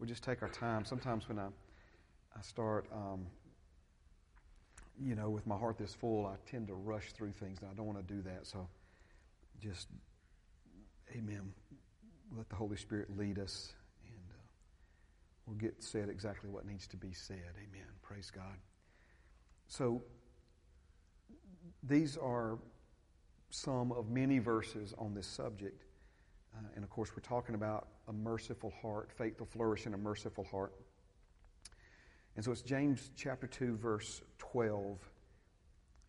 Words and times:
we 0.00 0.06
just 0.06 0.24
take 0.24 0.42
our 0.42 0.48
time. 0.48 0.84
Sometimes 0.84 1.28
when 1.28 1.38
I, 1.38 1.48
I 2.36 2.40
start, 2.40 2.86
um, 2.92 3.26
you 4.98 5.14
know, 5.14 5.28
with 5.28 5.46
my 5.46 5.56
heart 5.56 5.76
this 5.78 5.94
full, 5.94 6.26
I 6.26 6.36
tend 6.50 6.68
to 6.68 6.74
rush 6.74 7.12
through 7.12 7.32
things, 7.32 7.58
and 7.60 7.70
I 7.70 7.74
don't 7.74 7.86
want 7.86 7.98
to 7.98 8.14
do 8.14 8.22
that. 8.22 8.46
So 8.46 8.66
just, 9.62 9.88
amen. 11.14 11.52
Let 12.36 12.48
the 12.48 12.56
Holy 12.56 12.76
Spirit 12.76 13.16
lead 13.18 13.38
us, 13.38 13.72
and 14.06 14.24
uh, 14.30 14.42
we'll 15.46 15.56
get 15.56 15.82
said 15.82 16.08
exactly 16.08 16.48
what 16.48 16.66
needs 16.66 16.86
to 16.88 16.96
be 16.96 17.12
said. 17.12 17.52
Amen. 17.56 17.86
Praise 18.02 18.30
God. 18.34 18.56
So 19.68 20.02
these 21.82 22.16
are 22.16 22.58
some 23.50 23.92
of 23.92 24.08
many 24.08 24.38
verses 24.38 24.94
on 24.96 25.12
this 25.12 25.26
subject. 25.26 25.82
Uh, 26.56 26.66
and 26.74 26.84
of 26.84 26.90
course, 26.90 27.10
we're 27.14 27.22
talking 27.22 27.54
about 27.54 27.88
a 28.08 28.12
merciful 28.12 28.72
heart, 28.82 29.10
faith 29.12 29.38
will 29.38 29.46
flourish 29.46 29.86
in 29.86 29.94
a 29.94 29.98
merciful 29.98 30.44
heart. 30.44 30.72
And 32.36 32.44
so 32.44 32.52
it's 32.52 32.62
James 32.62 33.10
chapter 33.16 33.46
2, 33.46 33.76
verse 33.76 34.22
12. 34.38 34.98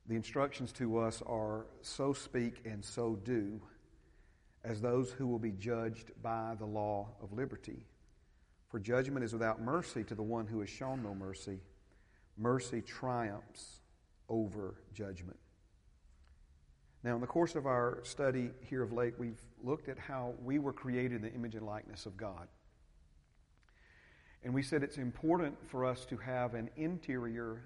The 0.07 0.15
instructions 0.15 0.71
to 0.73 0.97
us 0.97 1.21
are 1.25 1.65
so 1.81 2.13
speak 2.13 2.61
and 2.65 2.83
so 2.83 3.15
do 3.23 3.61
as 4.63 4.81
those 4.81 5.11
who 5.11 5.27
will 5.27 5.39
be 5.39 5.51
judged 5.51 6.11
by 6.21 6.55
the 6.59 6.65
law 6.65 7.07
of 7.21 7.33
liberty. 7.33 7.85
For 8.69 8.79
judgment 8.79 9.25
is 9.25 9.33
without 9.33 9.61
mercy 9.61 10.03
to 10.05 10.15
the 10.15 10.23
one 10.23 10.47
who 10.47 10.59
has 10.61 10.69
shown 10.69 11.03
no 11.03 11.13
mercy. 11.13 11.59
Mercy 12.37 12.81
triumphs 12.81 13.81
over 14.29 14.75
judgment. 14.93 15.40
Now, 17.03 17.15
in 17.15 17.21
the 17.21 17.27
course 17.27 17.55
of 17.55 17.65
our 17.65 17.99
study 18.03 18.51
here 18.61 18.83
of 18.83 18.93
late, 18.93 19.15
we've 19.17 19.41
looked 19.63 19.89
at 19.89 19.97
how 19.97 20.33
we 20.43 20.59
were 20.59 20.73
created 20.73 21.13
in 21.13 21.21
the 21.23 21.33
image 21.33 21.55
and 21.55 21.65
likeness 21.65 22.05
of 22.05 22.15
God. 22.15 22.47
And 24.43 24.53
we 24.53 24.61
said 24.61 24.83
it's 24.83 24.97
important 24.97 25.55
for 25.67 25.85
us 25.85 26.05
to 26.05 26.17
have 26.17 26.53
an 26.53 26.69
interior 26.75 27.61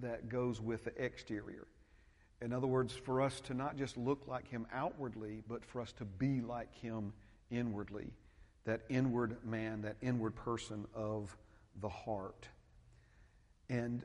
that 0.00 0.28
goes 0.28 0.60
with 0.60 0.84
the 0.84 1.02
exterior. 1.02 1.66
In 2.40 2.52
other 2.52 2.66
words, 2.66 2.92
for 2.94 3.20
us 3.20 3.40
to 3.42 3.54
not 3.54 3.76
just 3.76 3.96
look 3.96 4.26
like 4.26 4.48
Him 4.48 4.66
outwardly, 4.72 5.42
but 5.46 5.64
for 5.64 5.80
us 5.80 5.92
to 5.92 6.04
be 6.04 6.40
like 6.40 6.72
Him 6.74 7.12
inwardly. 7.50 8.12
That 8.64 8.82
inward 8.88 9.36
man, 9.44 9.82
that 9.82 9.96
inward 10.00 10.34
person 10.34 10.86
of 10.94 11.36
the 11.80 11.88
heart. 11.88 12.48
And 13.68 14.02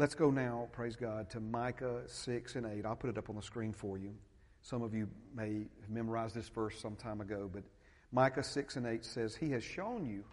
let's 0.00 0.14
go 0.14 0.30
now, 0.30 0.66
praise 0.72 0.96
God, 0.96 1.28
to 1.28 1.40
Micah 1.40 2.00
6 2.06 2.56
and 2.56 2.64
8. 2.64 2.86
I'll 2.86 2.96
put 2.96 3.10
it 3.10 3.18
up 3.18 3.28
on 3.28 3.36
the 3.36 3.42
screen 3.42 3.70
for 3.70 3.98
you. 3.98 4.14
Some 4.62 4.80
of 4.80 4.94
you 4.94 5.06
may 5.36 5.66
have 5.82 5.90
memorized 5.90 6.34
this 6.34 6.48
verse 6.48 6.80
some 6.80 6.96
time 6.96 7.20
ago, 7.20 7.50
but 7.52 7.64
Micah 8.10 8.42
6 8.42 8.76
and 8.76 8.86
8 8.86 9.04
says, 9.04 9.36
He 9.36 9.50
has 9.50 9.62
shown 9.62 10.06
you. 10.06 10.24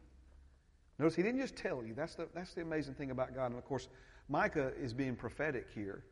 Notice 0.98 1.18
he 1.18 1.22
didn't 1.22 1.42
just 1.42 1.58
tell 1.58 1.84
you. 1.86 1.94
That's 1.94 2.16
the, 2.16 2.30
that's 2.34 2.54
the 2.54 2.62
amazing 2.62 2.94
thing 2.94 3.12
about 3.12 3.36
God. 3.36 3.48
And 3.48 3.58
of 3.58 3.66
course, 3.66 3.90
Micah 4.30 4.72
is 4.82 4.94
being 4.94 5.18
prophetic 5.18 5.68
here. 5.76 6.06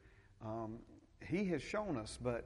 Um, 0.45 0.79
he 1.25 1.45
has 1.45 1.61
shown 1.61 1.95
us, 1.95 2.19
but 2.21 2.43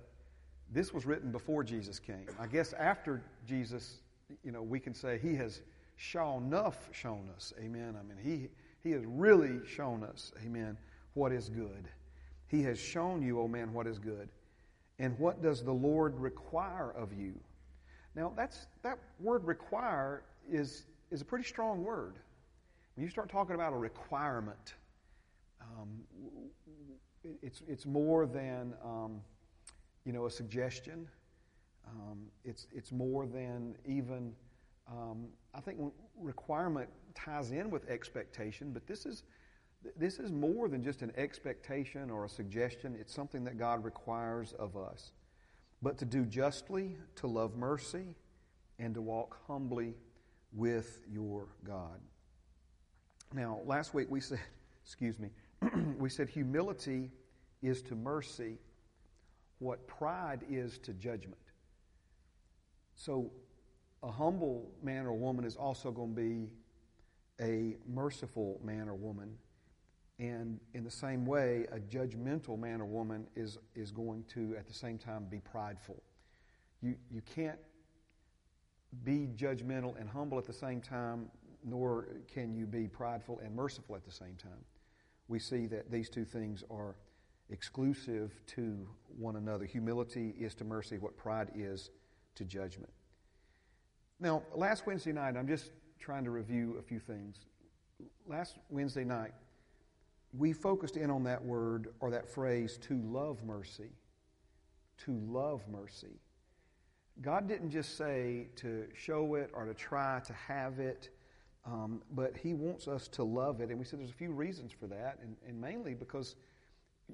this 0.71 0.93
was 0.93 1.07
written 1.07 1.31
before 1.31 1.63
Jesus 1.63 1.97
came. 1.97 2.27
I 2.39 2.45
guess 2.45 2.73
after 2.73 3.23
Jesus, 3.47 4.01
you 4.43 4.51
know, 4.51 4.61
we 4.61 4.79
can 4.79 4.93
say 4.93 5.17
he 5.17 5.33
has 5.37 5.61
shown 5.95 6.43
enough 6.43 6.87
shown 6.91 7.29
us. 7.35 7.51
Amen. 7.59 7.97
I 7.99 8.03
mean, 8.03 8.23
he, 8.23 8.49
he 8.87 8.91
has 8.91 9.03
really 9.05 9.65
shown 9.67 10.03
us, 10.03 10.31
amen, 10.45 10.77
what 11.19 11.33
is 11.33 11.49
good. 11.49 11.89
He 12.47 12.63
has 12.63 12.79
shown 12.79 13.21
you, 13.21 13.41
oh 13.41 13.47
man, 13.47 13.73
what 13.73 13.85
is 13.85 13.99
good. 13.99 14.29
And 14.99 15.19
what 15.19 15.43
does 15.43 15.63
the 15.63 15.73
Lord 15.73 16.17
require 16.17 16.91
of 16.91 17.13
you? 17.13 17.33
Now, 18.15 18.31
that's, 18.35 18.67
that 18.83 18.97
word 19.19 19.43
require 19.43 20.23
is, 20.49 20.85
is 21.11 21.21
a 21.21 21.25
pretty 21.25 21.43
strong 21.43 21.83
word. 21.83 22.15
When 22.95 23.03
you 23.03 23.11
start 23.11 23.29
talking 23.29 23.53
about 23.53 23.73
a 23.73 23.77
requirement, 23.77 24.75
um, 25.61 25.89
it's, 27.43 27.61
it's 27.67 27.85
more 27.85 28.25
than 28.25 28.73
um, 28.83 29.21
you 30.05 30.13
know, 30.13 30.25
a 30.25 30.31
suggestion. 30.31 31.05
Um, 31.85 32.19
it's, 32.45 32.67
it's 32.73 32.91
more 32.91 33.25
than 33.25 33.75
even, 33.85 34.33
um, 34.89 35.27
I 35.53 35.59
think 35.59 35.79
requirement 36.17 36.89
ties 37.13 37.51
in 37.51 37.69
with 37.69 37.89
expectation, 37.89 38.71
but 38.71 38.87
this 38.87 39.05
is, 39.05 39.23
this 39.97 40.19
is 40.19 40.31
more 40.31 40.67
than 40.67 40.83
just 40.83 41.01
an 41.01 41.11
expectation 41.15 42.09
or 42.09 42.25
a 42.25 42.29
suggestion. 42.29 42.97
It's 42.99 43.13
something 43.13 43.43
that 43.45 43.57
God 43.57 43.83
requires 43.83 44.53
of 44.53 44.75
us. 44.75 45.11
But 45.81 45.97
to 45.99 46.05
do 46.05 46.25
justly, 46.25 46.97
to 47.17 47.27
love 47.27 47.55
mercy, 47.55 48.15
and 48.77 48.93
to 48.95 49.01
walk 49.01 49.37
humbly 49.47 49.93
with 50.53 50.99
your 51.09 51.47
God. 51.65 51.99
Now, 53.33 53.59
last 53.65 53.93
week 53.93 54.07
we 54.09 54.19
said, 54.19 54.39
excuse 54.83 55.19
me, 55.19 55.29
we 55.97 56.09
said 56.09 56.29
humility 56.29 57.11
is 57.61 57.81
to 57.83 57.95
mercy 57.95 58.57
what 59.59 59.85
pride 59.87 60.41
is 60.49 60.77
to 60.79 60.93
judgment. 60.93 61.37
So, 62.95 63.31
a 64.01 64.11
humble 64.11 64.71
man 64.81 65.05
or 65.05 65.13
woman 65.13 65.43
is 65.43 65.57
also 65.57 65.91
going 65.91 66.15
to 66.15 66.21
be 66.21 66.49
a 67.41 67.75
merciful 67.87 68.59
man 68.63 68.87
or 68.87 68.95
woman. 68.95 69.37
And 70.19 70.59
in 70.73 70.83
the 70.83 70.91
same 70.91 71.25
way, 71.25 71.65
a 71.71 71.79
judgmental 71.79 72.59
man 72.59 72.81
or 72.81 72.85
woman 72.85 73.27
is, 73.35 73.57
is 73.73 73.91
going 73.91 74.25
to, 74.33 74.55
at 74.57 74.67
the 74.67 74.73
same 74.73 74.97
time, 74.97 75.25
be 75.29 75.39
prideful. 75.39 76.03
You, 76.81 76.95
you 77.09 77.21
can't 77.21 77.59
be 79.03 79.29
judgmental 79.35 79.99
and 79.99 80.09
humble 80.09 80.37
at 80.37 80.45
the 80.45 80.53
same 80.53 80.81
time 80.81 81.29
nor 81.63 82.07
can 82.33 82.55
you 82.55 82.65
be 82.65 82.87
prideful 82.87 83.39
and 83.43 83.55
merciful 83.55 83.95
at 83.95 84.03
the 84.05 84.11
same 84.11 84.35
time. 84.35 84.63
We 85.27 85.39
see 85.39 85.67
that 85.67 85.91
these 85.91 86.09
two 86.09 86.25
things 86.25 86.63
are 86.69 86.95
exclusive 87.49 88.33
to 88.47 88.87
one 89.17 89.35
another. 89.35 89.65
Humility 89.65 90.33
is 90.39 90.55
to 90.55 90.63
mercy 90.63 90.97
what 90.97 91.17
pride 91.17 91.51
is 91.55 91.91
to 92.35 92.45
judgment. 92.45 92.91
Now, 94.19 94.43
last 94.55 94.85
Wednesday 94.85 95.11
night, 95.11 95.35
I'm 95.37 95.47
just 95.47 95.71
trying 95.99 96.23
to 96.23 96.31
review 96.31 96.77
a 96.79 96.81
few 96.81 96.99
things. 96.99 97.37
Last 98.27 98.57
Wednesday 98.69 99.03
night, 99.03 99.33
we 100.37 100.53
focused 100.53 100.97
in 100.97 101.09
on 101.09 101.23
that 101.23 101.43
word 101.43 101.89
or 101.99 102.11
that 102.11 102.27
phrase, 102.27 102.77
to 102.83 103.01
love 103.03 103.43
mercy. 103.43 103.91
To 105.05 105.19
love 105.27 105.61
mercy. 105.71 106.19
God 107.21 107.47
didn't 107.47 107.71
just 107.71 107.97
say 107.97 108.47
to 108.57 108.85
show 108.93 109.35
it 109.35 109.49
or 109.53 109.65
to 109.65 109.73
try 109.73 110.21
to 110.25 110.33
have 110.33 110.79
it 110.79 111.09
um, 111.65 112.01
but 112.11 112.35
he 112.37 112.53
wants 112.53 112.87
us 112.87 113.07
to 113.09 113.23
love 113.23 113.61
it. 113.61 113.69
And 113.69 113.77
we 113.77 113.85
said 113.85 113.99
there's 113.99 114.09
a 114.09 114.13
few 114.13 114.31
reasons 114.31 114.71
for 114.71 114.87
that, 114.87 115.19
and, 115.21 115.35
and 115.47 115.59
mainly 115.59 115.93
because 115.93 116.35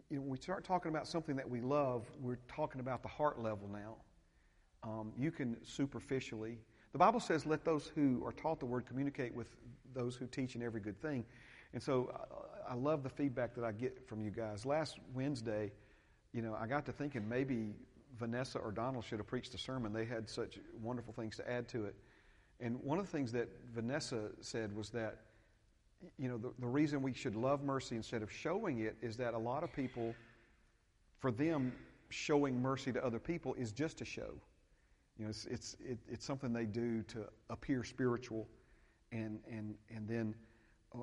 you 0.10 0.18
know, 0.18 0.22
when 0.22 0.32
we 0.32 0.38
start 0.38 0.64
talking 0.64 0.90
about 0.90 1.08
something 1.08 1.36
that 1.36 1.50
we 1.50 1.62
love, 1.62 2.06
we're 2.22 2.40
talking 2.48 2.80
about 2.80 3.02
the 3.02 3.08
heart 3.08 3.42
level 3.42 3.70
now. 3.72 3.96
Um, 4.84 5.12
you 5.18 5.32
can 5.32 5.58
superficially. 5.66 6.60
The 6.92 7.00
Bible 7.00 7.20
says, 7.20 7.46
let 7.46 7.66
those 7.66 7.92
who 7.96 8.24
are 8.26 8.32
taught 8.32 8.60
the 8.60 8.66
word 8.66 8.86
communicate 8.86 9.34
with 9.34 9.48
those 9.94 10.16
who 10.16 10.28
teach 10.28 10.56
in 10.56 10.62
every 10.62 10.80
good 10.80 11.02
thing. 11.02 11.26
And 11.76 11.84
so 11.84 12.10
I, 12.68 12.72
I 12.72 12.76
love 12.76 13.04
the 13.04 13.10
feedback 13.10 13.54
that 13.54 13.66
I 13.66 13.74
get 13.74 14.08
from 14.08 14.24
you 14.24 14.32
guys. 14.32 14.66
Last 14.66 14.98
Wednesday, 15.14 15.72
you 16.34 16.42
know, 16.42 16.58
I 16.60 16.66
got 16.66 16.86
to 16.88 16.92
thinking 16.92 17.28
maybe 17.30 17.76
Vanessa 18.18 18.60
or 18.60 18.72
Donald 18.72 19.04
should 19.04 19.20
have 19.20 19.28
preached 19.28 19.54
a 19.54 19.58
sermon. 19.58 19.92
They 19.92 20.06
had 20.06 20.28
such 20.30 20.58
wonderful 20.82 21.14
things 21.14 21.36
to 21.36 21.52
add 21.52 21.68
to 21.70 21.86
it. 21.86 21.96
And 22.62 22.82
one 22.82 22.98
of 22.98 23.06
the 23.06 23.12
things 23.12 23.32
that 23.34 23.50
Vanessa 23.74 24.30
said 24.40 24.74
was 24.74 24.90
that, 24.92 25.18
you 26.18 26.30
know, 26.30 26.38
the, 26.38 26.54
the 26.60 26.68
reason 26.68 27.02
we 27.02 27.14
should 27.14 27.36
love 27.36 27.62
mercy 27.62 27.98
instead 27.98 28.24
of 28.24 28.32
showing 28.32 28.80
it 28.80 28.96
is 29.02 29.18
that 29.18 29.34
a 29.34 29.38
lot 29.38 29.62
of 29.62 29.74
people, 29.74 30.16
for 31.20 31.30
them, 31.30 31.74
showing 32.10 32.62
mercy 32.62 32.94
to 32.94 33.06
other 33.06 33.20
people 33.20 33.54
is 33.56 33.74
just 33.74 34.00
a 34.00 34.06
show. 34.06 34.34
You 35.18 35.26
know, 35.26 35.30
it's, 35.30 35.46
it's, 35.48 35.76
it, 35.84 35.98
it's 36.08 36.26
something 36.26 36.54
they 36.54 36.66
do 36.66 37.04
to 37.04 37.26
appear 37.50 37.84
spiritual. 37.84 38.48
And, 39.12 39.40
and, 39.52 39.76
and 39.94 40.08
then 40.08 40.36
uh, 40.94 41.00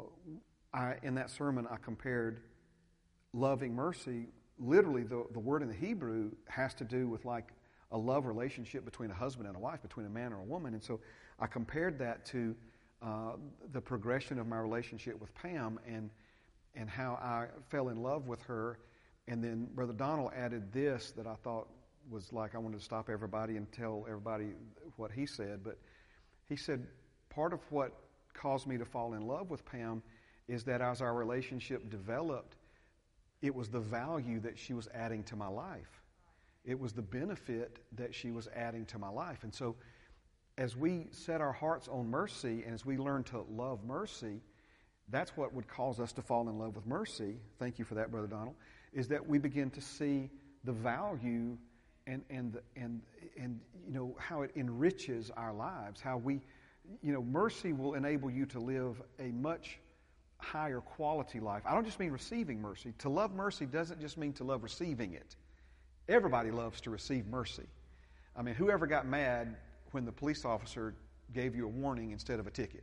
I, 0.74 0.94
in 1.02 1.14
that 1.16 1.30
sermon, 1.30 1.66
I 1.70 1.76
compared 1.76 2.40
loving 3.32 3.74
mercy. 3.74 4.28
Literally, 4.58 5.02
the, 5.02 5.24
the 5.32 5.40
word 5.40 5.62
in 5.62 5.68
the 5.68 5.74
Hebrew 5.74 6.30
has 6.48 6.74
to 6.74 6.84
do 6.84 7.08
with 7.08 7.24
like 7.24 7.48
a 7.90 7.98
love 7.98 8.26
relationship 8.26 8.84
between 8.84 9.10
a 9.10 9.14
husband 9.14 9.46
and 9.46 9.56
a 9.56 9.60
wife, 9.60 9.82
between 9.82 10.06
a 10.06 10.10
man 10.10 10.32
or 10.32 10.38
a 10.38 10.44
woman. 10.44 10.74
And 10.74 10.82
so 10.82 11.00
I 11.38 11.46
compared 11.46 11.98
that 11.98 12.24
to 12.26 12.54
uh, 13.02 13.32
the 13.72 13.80
progression 13.80 14.38
of 14.38 14.46
my 14.46 14.58
relationship 14.58 15.20
with 15.20 15.34
Pam 15.34 15.78
and, 15.86 16.10
and 16.74 16.88
how 16.88 17.14
I 17.14 17.48
fell 17.68 17.88
in 17.88 18.02
love 18.02 18.26
with 18.26 18.42
her. 18.42 18.78
And 19.28 19.42
then 19.42 19.68
Brother 19.74 19.92
Donald 19.92 20.32
added 20.34 20.72
this 20.72 21.12
that 21.16 21.26
I 21.26 21.34
thought 21.42 21.68
was 22.10 22.32
like 22.32 22.54
I 22.54 22.58
wanted 22.58 22.78
to 22.78 22.84
stop 22.84 23.08
everybody 23.10 23.56
and 23.56 23.70
tell 23.72 24.04
everybody 24.08 24.52
what 24.96 25.10
he 25.12 25.26
said. 25.26 25.60
But 25.62 25.78
he 26.48 26.56
said, 26.56 26.86
part 27.30 27.52
of 27.52 27.60
what 27.70 27.92
caused 28.34 28.66
me 28.66 28.78
to 28.78 28.84
fall 28.84 29.14
in 29.14 29.26
love 29.26 29.50
with 29.50 29.64
Pam 29.64 30.02
is 30.48 30.64
that 30.64 30.80
as 30.80 31.00
our 31.00 31.14
relationship 31.14 31.90
developed, 31.90 32.56
it 33.40 33.54
was 33.54 33.68
the 33.68 33.80
value 33.80 34.40
that 34.40 34.58
she 34.58 34.72
was 34.72 34.88
adding 34.94 35.22
to 35.24 35.36
my 35.36 35.48
life. 35.48 36.02
It 36.64 36.78
was 36.78 36.92
the 36.92 37.02
benefit 37.02 37.78
that 37.96 38.14
she 38.14 38.30
was 38.30 38.48
adding 38.54 38.86
to 38.86 38.98
my 38.98 39.08
life. 39.08 39.42
And 39.42 39.52
so 39.52 39.76
as 40.58 40.76
we 40.76 41.06
set 41.10 41.40
our 41.40 41.52
hearts 41.52 41.88
on 41.88 42.08
mercy 42.08 42.62
and 42.64 42.74
as 42.74 42.84
we 42.86 42.96
learn 42.98 43.24
to 43.24 43.44
love 43.50 43.84
mercy, 43.84 44.40
that's 45.08 45.36
what 45.36 45.52
would 45.52 45.66
cause 45.66 45.98
us 45.98 46.12
to 46.12 46.22
fall 46.22 46.48
in 46.48 46.58
love 46.58 46.76
with 46.76 46.86
mercy. 46.86 47.36
Thank 47.58 47.78
you 47.78 47.84
for 47.84 47.94
that, 47.94 48.10
Brother 48.10 48.28
Donald. 48.28 48.54
Is 48.92 49.08
that 49.08 49.26
we 49.26 49.38
begin 49.38 49.70
to 49.70 49.80
see 49.80 50.30
the 50.64 50.72
value 50.72 51.56
and, 52.06 52.22
and, 52.30 52.58
and, 52.76 53.00
and 53.36 53.60
you 53.86 53.94
know, 53.94 54.16
how 54.18 54.42
it 54.42 54.52
enriches 54.56 55.30
our 55.36 55.52
lives. 55.52 56.00
How 56.00 56.16
we, 56.16 56.40
you 57.02 57.12
know, 57.12 57.22
mercy 57.22 57.72
will 57.72 57.94
enable 57.94 58.30
you 58.30 58.46
to 58.46 58.60
live 58.60 59.00
a 59.18 59.28
much 59.32 59.78
higher 60.42 60.80
quality 60.80 61.40
life. 61.40 61.62
I 61.64 61.74
don't 61.74 61.84
just 61.84 62.00
mean 62.00 62.10
receiving 62.10 62.60
mercy. 62.60 62.92
To 62.98 63.08
love 63.08 63.34
mercy 63.34 63.66
doesn't 63.66 64.00
just 64.00 64.18
mean 64.18 64.32
to 64.34 64.44
love 64.44 64.62
receiving 64.62 65.14
it. 65.14 65.36
Everybody 66.08 66.50
loves 66.50 66.80
to 66.82 66.90
receive 66.90 67.26
mercy. 67.26 67.66
I 68.36 68.42
mean, 68.42 68.54
whoever 68.54 68.86
got 68.86 69.06
mad 69.06 69.56
when 69.92 70.04
the 70.04 70.12
police 70.12 70.44
officer 70.44 70.94
gave 71.32 71.54
you 71.54 71.66
a 71.66 71.68
warning 71.68 72.10
instead 72.10 72.40
of 72.40 72.46
a 72.46 72.50
ticket? 72.50 72.82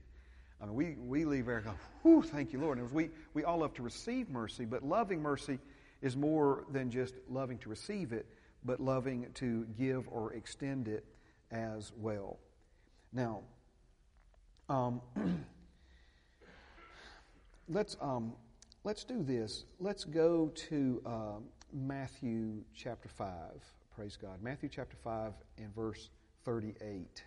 I 0.61 0.65
mean, 0.65 0.75
we, 0.75 0.95
we 0.99 1.25
leave 1.25 1.45
there 1.45 1.57
and 1.57 1.65
go, 1.65 1.73
whew, 2.01 2.21
thank 2.21 2.53
you, 2.53 2.59
Lord. 2.59 2.77
And 2.77 2.91
we, 2.91 3.09
we 3.33 3.43
all 3.43 3.59
love 3.59 3.73
to 3.75 3.83
receive 3.83 4.29
mercy, 4.29 4.65
but 4.65 4.83
loving 4.83 5.21
mercy 5.21 5.59
is 6.01 6.15
more 6.15 6.65
than 6.71 6.89
just 6.89 7.15
loving 7.29 7.57
to 7.59 7.69
receive 7.69 8.13
it, 8.13 8.25
but 8.63 8.79
loving 8.79 9.27
to 9.35 9.65
give 9.77 10.07
or 10.09 10.33
extend 10.33 10.87
it 10.87 11.05
as 11.51 11.91
well. 11.97 12.39
Now, 13.11 13.41
um, 14.67 15.01
let's, 17.69 17.95
um, 18.01 18.33
let's 18.83 19.03
do 19.03 19.23
this. 19.23 19.65
Let's 19.79 20.03
go 20.03 20.51
to 20.69 21.01
uh, 21.05 21.39
Matthew 21.71 22.63
chapter 22.75 23.07
5. 23.07 23.29
Praise 23.95 24.17
God. 24.19 24.41
Matthew 24.41 24.69
chapter 24.69 24.97
5 24.97 25.33
and 25.57 25.73
verse 25.73 26.09
38. 26.45 27.23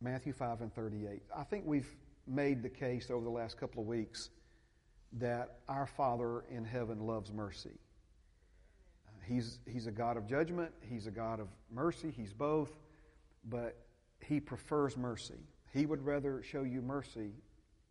Matthew 0.00 0.32
5 0.32 0.62
and 0.62 0.74
38. 0.74 1.22
I 1.36 1.44
think 1.44 1.64
we've 1.66 1.94
made 2.26 2.62
the 2.62 2.68
case 2.68 3.10
over 3.10 3.24
the 3.24 3.30
last 3.30 3.58
couple 3.58 3.82
of 3.82 3.88
weeks 3.88 4.30
that 5.14 5.58
our 5.68 5.86
Father 5.86 6.44
in 6.50 6.64
heaven 6.64 7.06
loves 7.06 7.32
mercy. 7.32 7.78
Uh, 9.06 9.10
he's, 9.26 9.58
he's 9.66 9.86
a 9.86 9.92
God 9.92 10.16
of 10.16 10.26
judgment, 10.26 10.72
He's 10.80 11.06
a 11.06 11.10
God 11.10 11.38
of 11.40 11.48
mercy, 11.70 12.12
He's 12.16 12.32
both, 12.32 12.70
but 13.44 13.76
He 14.20 14.40
prefers 14.40 14.96
mercy. 14.96 15.46
He 15.72 15.86
would 15.86 16.04
rather 16.04 16.42
show 16.42 16.62
you 16.62 16.82
mercy 16.82 17.32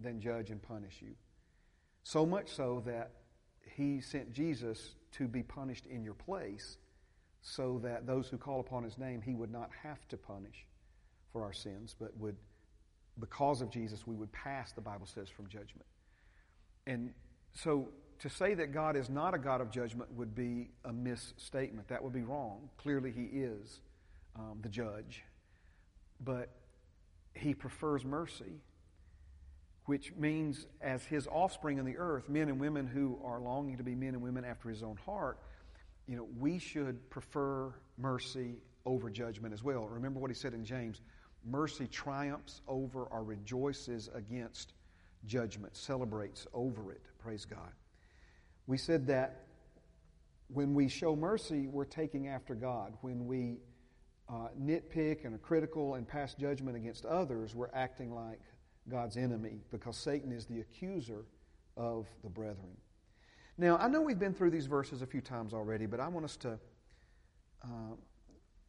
than 0.01 0.19
judge 0.19 0.49
and 0.49 0.61
punish 0.61 0.97
you. 1.01 1.13
So 2.03 2.25
much 2.25 2.49
so 2.49 2.81
that 2.85 3.11
He 3.75 4.01
sent 4.01 4.33
Jesus 4.33 4.95
to 5.13 5.27
be 5.27 5.43
punished 5.43 5.85
in 5.85 6.03
your 6.03 6.13
place 6.13 6.77
so 7.41 7.79
that 7.83 8.05
those 8.05 8.27
who 8.27 8.37
call 8.37 8.59
upon 8.59 8.83
His 8.83 8.97
name 8.97 9.21
He 9.21 9.33
would 9.33 9.51
not 9.51 9.69
have 9.83 10.07
to 10.09 10.17
punish 10.17 10.65
for 11.31 11.43
our 11.43 11.53
sins, 11.53 11.95
but 11.97 12.15
would, 12.17 12.35
because 13.19 13.61
of 13.61 13.69
Jesus, 13.69 14.05
we 14.05 14.15
would 14.15 14.31
pass, 14.31 14.71
the 14.71 14.81
Bible 14.81 15.05
says, 15.05 15.29
from 15.29 15.47
judgment. 15.47 15.85
And 16.85 17.13
so 17.53 17.89
to 18.21 18.29
say 18.29 18.53
that 18.53 18.71
God 18.71 18.95
is 18.95 19.09
not 19.09 19.33
a 19.33 19.39
God 19.39 19.61
of 19.61 19.71
judgment 19.71 20.11
would 20.13 20.35
be 20.35 20.69
a 20.85 20.93
misstatement. 20.93 21.87
That 21.87 22.03
would 22.03 22.13
be 22.13 22.21
wrong. 22.21 22.69
Clearly, 22.77 23.11
He 23.11 23.23
is 23.23 23.81
um, 24.35 24.59
the 24.61 24.69
judge. 24.69 25.23
But 26.23 26.49
He 27.33 27.55
prefers 27.55 28.05
mercy, 28.05 28.61
which 29.85 30.13
means, 30.15 30.67
as 30.81 31.03
His 31.03 31.27
offspring 31.27 31.77
in 31.77 31.85
the 31.85 31.97
earth, 31.97 32.29
men 32.29 32.49
and 32.49 32.59
women 32.59 32.87
who 32.87 33.19
are 33.23 33.39
longing 33.39 33.77
to 33.77 33.83
be 33.83 33.95
men 33.95 34.09
and 34.09 34.21
women 34.21 34.45
after 34.45 34.69
His 34.69 34.83
own 34.83 34.97
heart, 35.05 35.39
you 36.07 36.15
know, 36.15 36.27
we 36.39 36.59
should 36.59 37.09
prefer 37.09 37.73
mercy 37.97 38.57
over 38.85 39.09
judgment 39.09 39.53
as 39.53 39.63
well. 39.63 39.87
Remember 39.87 40.19
what 40.19 40.29
He 40.29 40.35
said 40.35 40.53
in 40.53 40.63
James 40.63 41.01
mercy 41.45 41.87
triumphs 41.87 42.61
over 42.67 43.05
or 43.05 43.23
rejoices 43.23 44.09
against 44.13 44.73
judgment, 45.25 45.75
celebrates 45.75 46.47
over 46.53 46.91
it. 46.91 47.01
Praise 47.19 47.45
God. 47.45 47.71
We 48.67 48.77
said 48.77 49.07
that 49.07 49.47
when 50.47 50.73
we 50.73 50.87
show 50.87 51.15
mercy, 51.15 51.67
we're 51.67 51.85
taking 51.85 52.27
after 52.27 52.55
God. 52.55 52.93
When 53.01 53.25
we 53.25 53.57
uh, 54.29 54.49
nitpick 54.59 55.25
and 55.25 55.33
are 55.33 55.39
critical 55.39 55.95
and 55.95 56.07
pass 56.07 56.33
judgment 56.33 56.77
against 56.77 57.05
others, 57.05 57.55
we're 57.55 57.71
acting 57.73 58.13
like 58.13 58.39
God's 58.89 59.17
enemy 59.17 59.61
because 59.71 59.97
Satan 59.97 60.31
is 60.31 60.45
the 60.45 60.59
accuser 60.59 61.25
of 61.77 62.07
the 62.23 62.29
brethren. 62.29 62.77
Now, 63.57 63.77
I 63.77 63.87
know 63.87 64.01
we've 64.01 64.19
been 64.19 64.33
through 64.33 64.51
these 64.51 64.65
verses 64.65 65.01
a 65.01 65.05
few 65.05 65.21
times 65.21 65.53
already, 65.53 65.85
but 65.85 65.99
I 65.99 66.07
want 66.07 66.25
us 66.25 66.37
to. 66.37 66.59
Uh, 67.63 67.95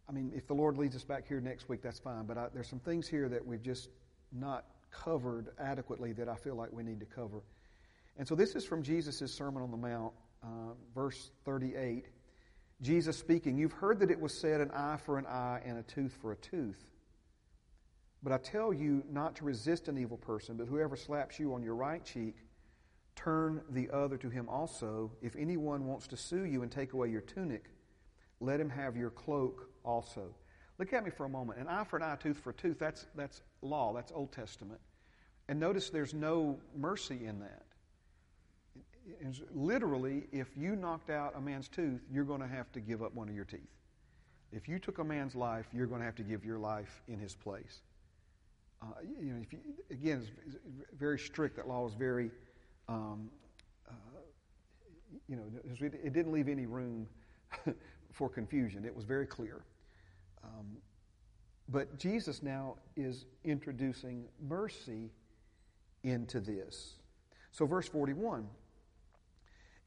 I 0.08 0.12
mean, 0.12 0.32
if 0.34 0.46
the 0.46 0.54
Lord 0.54 0.76
leads 0.76 0.94
us 0.96 1.04
back 1.04 1.26
here 1.26 1.40
next 1.40 1.68
week, 1.68 1.80
that's 1.82 1.98
fine. 1.98 2.26
But 2.26 2.36
I, 2.36 2.48
there's 2.52 2.68
some 2.68 2.80
things 2.80 3.08
here 3.08 3.28
that 3.28 3.46
we've 3.46 3.62
just 3.62 3.88
not 4.32 4.66
covered 4.90 5.48
adequately 5.58 6.12
that 6.12 6.28
I 6.28 6.34
feel 6.34 6.54
like 6.54 6.70
we 6.72 6.82
need 6.82 7.00
to 7.00 7.06
cover. 7.06 7.42
And 8.18 8.28
so 8.28 8.34
this 8.34 8.54
is 8.54 8.64
from 8.64 8.82
Jesus' 8.82 9.32
Sermon 9.32 9.62
on 9.62 9.70
the 9.70 9.76
Mount, 9.76 10.12
uh, 10.42 10.74
verse 10.94 11.30
38. 11.44 12.06
Jesus 12.82 13.16
speaking, 13.16 13.56
You've 13.56 13.72
heard 13.72 14.00
that 14.00 14.10
it 14.10 14.20
was 14.20 14.38
said, 14.38 14.60
an 14.60 14.70
eye 14.72 14.98
for 15.06 15.18
an 15.18 15.26
eye 15.26 15.62
and 15.64 15.78
a 15.78 15.82
tooth 15.82 16.16
for 16.20 16.32
a 16.32 16.36
tooth. 16.36 16.90
But 18.22 18.32
I 18.32 18.38
tell 18.38 18.72
you 18.72 19.02
not 19.10 19.36
to 19.36 19.44
resist 19.44 19.88
an 19.88 19.98
evil 19.98 20.16
person, 20.16 20.56
but 20.56 20.68
whoever 20.68 20.96
slaps 20.96 21.40
you 21.40 21.54
on 21.54 21.62
your 21.62 21.74
right 21.74 22.04
cheek, 22.04 22.36
turn 23.16 23.62
the 23.70 23.90
other 23.90 24.16
to 24.18 24.30
him 24.30 24.48
also. 24.48 25.10
If 25.20 25.34
anyone 25.36 25.86
wants 25.86 26.06
to 26.08 26.16
sue 26.16 26.44
you 26.44 26.62
and 26.62 26.70
take 26.70 26.92
away 26.92 27.08
your 27.08 27.20
tunic, 27.20 27.64
let 28.40 28.60
him 28.60 28.70
have 28.70 28.96
your 28.96 29.10
cloak 29.10 29.70
also. 29.84 30.34
Look 30.78 30.92
at 30.92 31.04
me 31.04 31.10
for 31.10 31.26
a 31.26 31.28
moment. 31.28 31.58
An 31.58 31.68
eye 31.68 31.84
for 31.84 31.96
an 31.96 32.02
eye, 32.02 32.16
tooth 32.16 32.38
for 32.38 32.50
a 32.50 32.54
tooth, 32.54 32.78
that's, 32.78 33.06
that's 33.14 33.42
law, 33.60 33.92
that's 33.92 34.12
Old 34.12 34.32
Testament. 34.32 34.80
And 35.48 35.58
notice 35.58 35.90
there's 35.90 36.14
no 36.14 36.58
mercy 36.76 37.26
in 37.26 37.40
that. 37.40 37.64
Literally, 39.52 40.24
if 40.32 40.48
you 40.56 40.76
knocked 40.76 41.10
out 41.10 41.34
a 41.36 41.40
man's 41.40 41.68
tooth, 41.68 42.00
you're 42.10 42.24
going 42.24 42.40
to 42.40 42.46
have 42.46 42.70
to 42.72 42.80
give 42.80 43.02
up 43.02 43.14
one 43.14 43.28
of 43.28 43.34
your 43.34 43.44
teeth. 43.44 43.60
If 44.52 44.68
you 44.68 44.78
took 44.78 44.98
a 44.98 45.04
man's 45.04 45.34
life, 45.34 45.66
you're 45.72 45.86
going 45.86 46.00
to 46.00 46.04
have 46.04 46.14
to 46.16 46.22
give 46.22 46.44
your 46.44 46.58
life 46.58 47.02
in 47.08 47.18
his 47.18 47.34
place. 47.34 47.82
Uh, 48.82 48.86
you 49.20 49.32
know, 49.32 49.40
if 49.40 49.52
you, 49.52 49.60
again, 49.90 50.26
it's 50.46 50.56
very 50.98 51.18
strict. 51.18 51.56
That 51.56 51.68
law 51.68 51.86
is 51.86 51.94
very, 51.94 52.30
um, 52.88 53.30
uh, 53.88 53.92
you 55.28 55.36
know, 55.36 55.44
it 55.64 56.12
didn't 56.12 56.32
leave 56.32 56.48
any 56.48 56.66
room 56.66 57.06
for 58.12 58.28
confusion. 58.28 58.84
It 58.84 58.94
was 58.94 59.04
very 59.04 59.26
clear. 59.26 59.62
Um, 60.42 60.78
but 61.68 61.96
Jesus 61.98 62.42
now 62.42 62.76
is 62.96 63.24
introducing 63.44 64.24
mercy 64.40 65.10
into 66.02 66.40
this. 66.40 66.94
So, 67.52 67.66
verse 67.66 67.88
41 67.88 68.48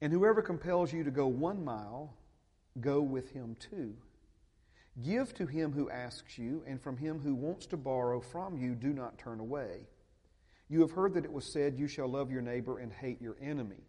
And 0.02 0.14
whoever 0.14 0.42
compels 0.42 0.94
you 0.94 1.04
to 1.04 1.12
go 1.12 1.28
one 1.28 1.64
mile, 1.66 2.14
go 2.80 3.02
with 3.02 3.32
him 3.32 3.58
two. 3.60 3.94
Give 5.04 5.34
to 5.36 5.46
him 5.46 5.74
who 5.74 5.90
asks 5.90 6.38
you, 6.38 6.64
and 6.66 6.82
from 6.82 6.98
him 6.98 7.20
who 7.20 7.36
wants 7.36 7.66
to 7.68 7.78
borrow 7.78 8.22
from 8.22 8.58
you, 8.58 8.75
do 8.75 8.94
not 8.94 9.18
turn 9.18 9.40
away. 9.40 9.88
You 10.70 10.82
have 10.82 10.92
heard 10.92 11.14
that 11.16 11.25
it 11.25 11.32
was 11.32 11.52
said, 11.52 11.78
You 11.78 11.88
shall 11.88 12.08
love 12.08 12.32
your 12.32 12.42
neighbor 12.42 12.80
and 12.80 12.92
hate 12.92 13.22
your 13.22 13.36
enemy. 13.42 13.84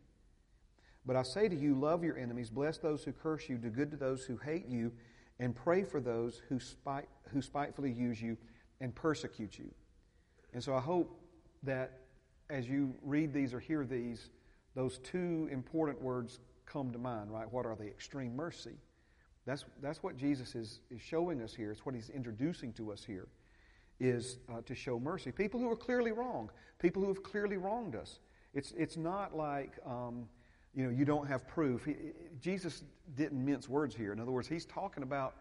But 1.07 1.15
I 1.15 1.23
say 1.23 1.49
to 1.49 1.55
you, 1.55 1.79
love 1.79 2.03
your 2.03 2.19
enemies, 2.19 2.51
bless 2.51 2.79
those 2.79 3.05
who 3.05 3.13
curse 3.13 3.49
you, 3.49 3.57
do 3.57 3.71
good 3.71 3.93
to 3.93 3.97
those 3.97 4.25
who 4.25 4.37
hate 4.37 4.67
you 4.67 4.93
and 5.39 5.55
pray 5.55 5.85
for 5.85 6.01
those 6.01 6.43
who, 6.49 6.59
spite, 6.59 7.09
who 7.33 7.41
spitefully 7.41 7.93
use 7.93 8.21
you 8.21 8.37
and 8.81 8.95
persecute 8.95 9.57
you. 9.59 9.71
And 10.53 10.63
so 10.63 10.75
I 10.75 10.81
hope 10.81 11.21
that 11.63 12.01
as 12.51 12.69
you 12.69 12.95
read 13.03 13.33
these 13.33 13.55
or 13.55 13.61
hear 13.61 13.85
these, 13.85 14.31
those 14.75 14.99
two 14.99 15.49
important 15.53 16.03
words 16.03 16.41
come 16.65 16.91
to 16.91 16.99
mind, 16.99 17.31
right? 17.31 17.51
What 17.53 17.67
are 17.67 17.77
they? 17.77 17.87
Extreme 17.87 18.35
mercy. 18.35 18.75
That's, 19.47 19.65
that's 19.81 20.03
what 20.03 20.17
Jesus 20.17 20.55
is, 20.55 20.81
is 20.91 21.01
showing 21.01 21.41
us 21.41 21.55
here. 21.55 21.71
It's 21.71 21.87
what 21.87 21.95
he's 21.95 22.11
introducing 22.11 22.73
to 22.75 22.93
us 22.93 23.05
here, 23.05 23.29
is 24.01 24.39
uh, 24.53 24.61
to 24.63 24.75
show 24.75 24.99
mercy. 24.99 25.31
People 25.31 25.61
who 25.61 25.71
are 25.71 25.77
clearly 25.77 26.13
wrong, 26.13 26.51
people 26.79 27.01
who 27.01 27.09
have 27.09 27.23
clearly 27.23 27.57
wronged 27.57 27.95
us. 27.95 28.19
It's, 28.55 28.73
it's 28.77 28.97
not 28.97 29.37
like, 29.37 29.79
um, 29.87 30.29
you 30.75 30.85
know, 30.85 30.91
you 30.91 31.05
don't 31.05 31.27
have 31.29 31.47
proof. 31.47 31.85
He, 31.85 31.95
Jesus 32.41 32.83
didn't 33.17 33.43
mince 33.43 33.69
words 33.69 33.95
here. 33.95 34.13
In 34.13 34.21
other 34.21 34.33
words, 34.33 34.49
he's 34.49 34.67
talking 34.67 35.03
about, 35.03 35.37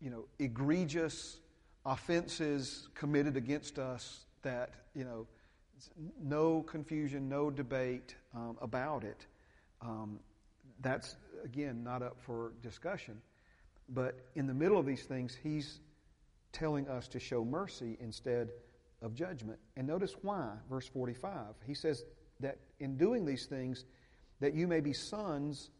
you 0.00 0.10
know, 0.10 0.24
egregious 0.38 1.40
offenses 1.84 2.88
committed 2.94 3.36
against 3.36 3.78
us 3.78 4.24
that, 4.42 4.70
you 4.94 5.04
know, 5.04 5.26
no 6.22 6.62
confusion, 6.62 7.28
no 7.28 7.50
debate 7.50 8.16
um, 8.34 8.56
about 8.60 9.04
it. 9.04 9.26
Um, 9.80 10.18
that's, 10.80 11.16
again, 11.44 11.82
not 11.82 12.02
up 12.02 12.18
for 12.20 12.52
discussion. 12.62 13.20
But 13.88 14.26
in 14.34 14.46
the 14.46 14.54
middle 14.54 14.78
of 14.78 14.86
these 14.86 15.04
things, 15.04 15.36
he's 15.42 15.80
telling 16.52 16.88
us 16.88 17.08
to 17.08 17.18
show 17.18 17.44
mercy 17.44 17.96
instead 18.00 18.50
of 19.02 19.14
judgment. 19.14 19.58
And 19.76 19.86
notice 19.86 20.14
why, 20.22 20.52
verse 20.68 20.86
45. 20.86 21.54
He 21.66 21.74
says 21.74 22.04
that 22.40 22.58
in 22.80 22.96
doing 22.96 23.24
these 23.24 23.46
things, 23.46 23.84
that 24.40 24.54
you 24.54 24.66
may 24.66 24.80
be 24.80 24.92
sons 24.92 25.70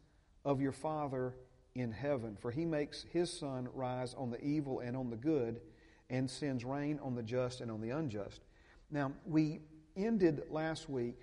of 0.45 0.61
your 0.61 0.71
Father 0.71 1.35
in 1.75 1.91
heaven, 1.91 2.35
for 2.39 2.51
he 2.51 2.65
makes 2.65 3.05
his 3.11 3.31
sun 3.31 3.67
rise 3.73 4.13
on 4.15 4.31
the 4.31 4.43
evil 4.43 4.79
and 4.79 4.97
on 4.97 5.09
the 5.09 5.15
good, 5.15 5.61
and 6.09 6.29
sends 6.29 6.65
rain 6.65 6.99
on 7.03 7.15
the 7.15 7.23
just 7.23 7.61
and 7.61 7.69
on 7.69 7.81
the 7.81 7.91
unjust. 7.91 8.41
Now, 8.89 9.11
we 9.25 9.59
ended 9.95 10.43
last 10.49 10.89
week 10.89 11.15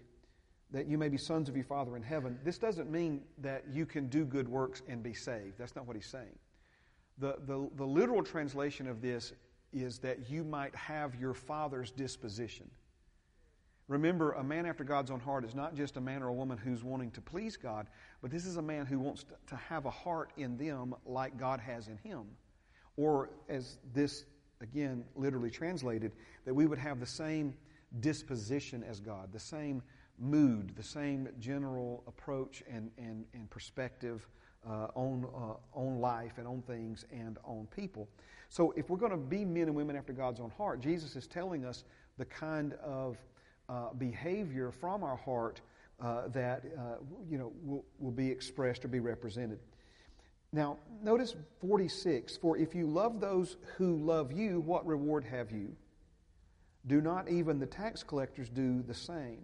that 0.70 0.86
you 0.86 0.98
may 0.98 1.08
be 1.08 1.16
sons 1.16 1.48
of 1.48 1.56
your 1.56 1.64
Father 1.64 1.96
in 1.96 2.02
heaven. 2.02 2.38
This 2.44 2.58
doesn't 2.58 2.90
mean 2.90 3.22
that 3.38 3.64
you 3.70 3.86
can 3.86 4.08
do 4.08 4.24
good 4.24 4.48
works 4.48 4.82
and 4.88 5.02
be 5.02 5.14
saved. 5.14 5.58
That's 5.58 5.76
not 5.76 5.86
what 5.86 5.96
he's 5.96 6.06
saying. 6.06 6.38
The, 7.18 7.36
the, 7.46 7.68
the 7.76 7.84
literal 7.84 8.22
translation 8.22 8.88
of 8.88 9.00
this 9.00 9.32
is 9.72 9.98
that 10.00 10.28
you 10.30 10.44
might 10.44 10.74
have 10.74 11.14
your 11.14 11.34
Father's 11.34 11.90
disposition. 11.90 12.70
Remember, 13.88 14.32
a 14.32 14.42
man 14.42 14.66
after 14.66 14.82
God's 14.82 15.12
own 15.12 15.20
heart 15.20 15.44
is 15.44 15.54
not 15.54 15.76
just 15.76 15.96
a 15.96 16.00
man 16.00 16.22
or 16.22 16.28
a 16.28 16.32
woman 16.32 16.58
who's 16.58 16.82
wanting 16.82 17.12
to 17.12 17.20
please 17.20 17.56
God, 17.56 17.86
but 18.20 18.32
this 18.32 18.44
is 18.44 18.56
a 18.56 18.62
man 18.62 18.84
who 18.84 18.98
wants 18.98 19.24
to 19.46 19.56
have 19.56 19.86
a 19.86 19.90
heart 19.90 20.32
in 20.36 20.56
them 20.56 20.94
like 21.04 21.38
God 21.38 21.60
has 21.60 21.86
in 21.86 21.96
him. 21.98 22.24
Or, 22.96 23.30
as 23.48 23.78
this, 23.94 24.24
again, 24.60 25.04
literally 25.14 25.50
translated, 25.50 26.12
that 26.44 26.54
we 26.54 26.66
would 26.66 26.78
have 26.78 26.98
the 26.98 27.06
same 27.06 27.54
disposition 28.00 28.82
as 28.82 28.98
God, 28.98 29.32
the 29.32 29.38
same 29.38 29.82
mood, 30.18 30.72
the 30.76 30.82
same 30.82 31.28
general 31.38 32.02
approach 32.06 32.62
and, 32.70 32.90
and, 32.98 33.24
and 33.34 33.48
perspective 33.50 34.28
uh, 34.68 34.88
on, 34.94 35.26
uh, 35.34 35.78
on 35.78 36.00
life 36.00 36.38
and 36.38 36.46
on 36.46 36.62
things 36.62 37.04
and 37.12 37.38
on 37.44 37.66
people. 37.74 38.08
So, 38.48 38.72
if 38.76 38.90
we're 38.90 38.96
going 38.96 39.12
to 39.12 39.16
be 39.16 39.44
men 39.44 39.64
and 39.64 39.74
women 39.74 39.96
after 39.96 40.12
God's 40.12 40.40
own 40.40 40.50
heart, 40.50 40.80
Jesus 40.80 41.16
is 41.16 41.26
telling 41.26 41.64
us 41.64 41.84
the 42.16 42.24
kind 42.24 42.74
of 42.74 43.16
uh, 43.68 43.92
behavior 43.98 44.70
from 44.70 45.02
our 45.02 45.16
heart 45.16 45.60
uh, 46.00 46.28
that 46.28 46.62
uh, 46.78 46.96
you 47.28 47.38
know 47.38 47.52
will, 47.62 47.84
will 47.98 48.12
be 48.12 48.30
expressed 48.30 48.84
or 48.84 48.88
be 48.88 49.00
represented. 49.00 49.58
Now, 50.52 50.78
notice 51.02 51.34
46 51.60 52.36
For 52.36 52.56
if 52.56 52.74
you 52.74 52.86
love 52.86 53.20
those 53.20 53.56
who 53.76 53.96
love 53.96 54.32
you, 54.32 54.60
what 54.60 54.86
reward 54.86 55.24
have 55.24 55.50
you? 55.50 55.74
Do 56.86 57.00
not 57.00 57.28
even 57.28 57.58
the 57.58 57.66
tax 57.66 58.02
collectors 58.02 58.48
do 58.48 58.82
the 58.82 58.94
same? 58.94 59.42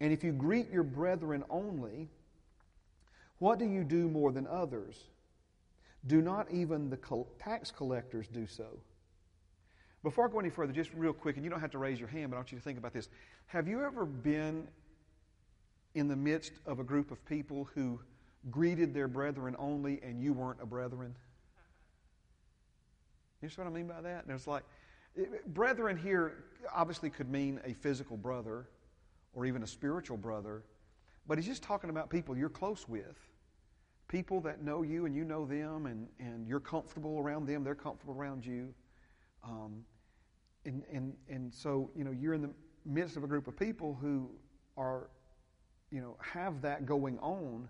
And 0.00 0.12
if 0.12 0.24
you 0.24 0.32
greet 0.32 0.70
your 0.70 0.82
brethren 0.82 1.44
only, 1.50 2.08
what 3.38 3.58
do 3.58 3.66
you 3.66 3.84
do 3.84 4.08
more 4.08 4.32
than 4.32 4.46
others? 4.46 4.96
Do 6.06 6.22
not 6.22 6.50
even 6.50 6.88
the 6.88 6.98
tax 7.38 7.70
collectors 7.70 8.26
do 8.28 8.46
so? 8.46 8.78
Before 10.02 10.26
I 10.26 10.32
go 10.32 10.38
any 10.40 10.48
further, 10.48 10.72
just 10.72 10.92
real 10.94 11.12
quick, 11.12 11.36
and 11.36 11.44
you 11.44 11.50
don't 11.50 11.60
have 11.60 11.72
to 11.72 11.78
raise 11.78 11.98
your 11.98 12.08
hand, 12.08 12.30
but 12.30 12.36
I 12.36 12.38
want 12.38 12.52
you 12.52 12.58
to 12.58 12.64
think 12.64 12.78
about 12.78 12.94
this. 12.94 13.10
Have 13.46 13.68
you 13.68 13.84
ever 13.84 14.06
been 14.06 14.66
in 15.94 16.08
the 16.08 16.16
midst 16.16 16.52
of 16.64 16.80
a 16.80 16.84
group 16.84 17.10
of 17.10 17.22
people 17.26 17.68
who 17.74 18.00
greeted 18.50 18.94
their 18.94 19.08
brethren 19.08 19.54
only 19.58 20.00
and 20.02 20.22
you 20.22 20.32
weren't 20.32 20.62
a 20.62 20.66
brethren? 20.66 21.14
You 23.42 23.48
know 23.48 23.64
what 23.64 23.70
I 23.70 23.74
mean 23.74 23.88
by 23.88 24.00
that? 24.00 24.24
And 24.24 24.34
it's 24.34 24.46
like, 24.46 24.64
it, 25.16 25.52
brethren 25.52 25.98
here 25.98 26.44
obviously 26.74 27.10
could 27.10 27.30
mean 27.30 27.60
a 27.64 27.74
physical 27.74 28.16
brother 28.16 28.68
or 29.32 29.46
even 29.46 29.62
a 29.62 29.66
spiritual 29.66 30.16
brother, 30.16 30.64
but 31.26 31.38
he's 31.38 31.46
just 31.46 31.62
talking 31.62 31.90
about 31.90 32.10
people 32.10 32.36
you're 32.36 32.48
close 32.48 32.88
with. 32.88 33.18
People 34.08 34.40
that 34.40 34.62
know 34.62 34.82
you 34.82 35.06
and 35.06 35.14
you 35.14 35.24
know 35.24 35.46
them, 35.46 35.86
and, 35.86 36.08
and 36.18 36.48
you're 36.48 36.60
comfortable 36.60 37.18
around 37.20 37.46
them, 37.46 37.62
they're 37.62 37.74
comfortable 37.76 38.14
around 38.14 38.44
you. 38.44 38.74
Um, 39.44 39.84
and, 40.64 40.82
and, 40.92 41.14
and 41.28 41.54
so, 41.54 41.90
you 41.94 42.04
know, 42.04 42.10
you're 42.10 42.34
in 42.34 42.42
the 42.42 42.50
midst 42.84 43.16
of 43.16 43.24
a 43.24 43.26
group 43.26 43.46
of 43.46 43.56
people 43.56 43.96
who 44.00 44.30
are, 44.76 45.10
you 45.90 46.00
know, 46.00 46.16
have 46.20 46.60
that 46.62 46.86
going 46.86 47.18
on, 47.20 47.68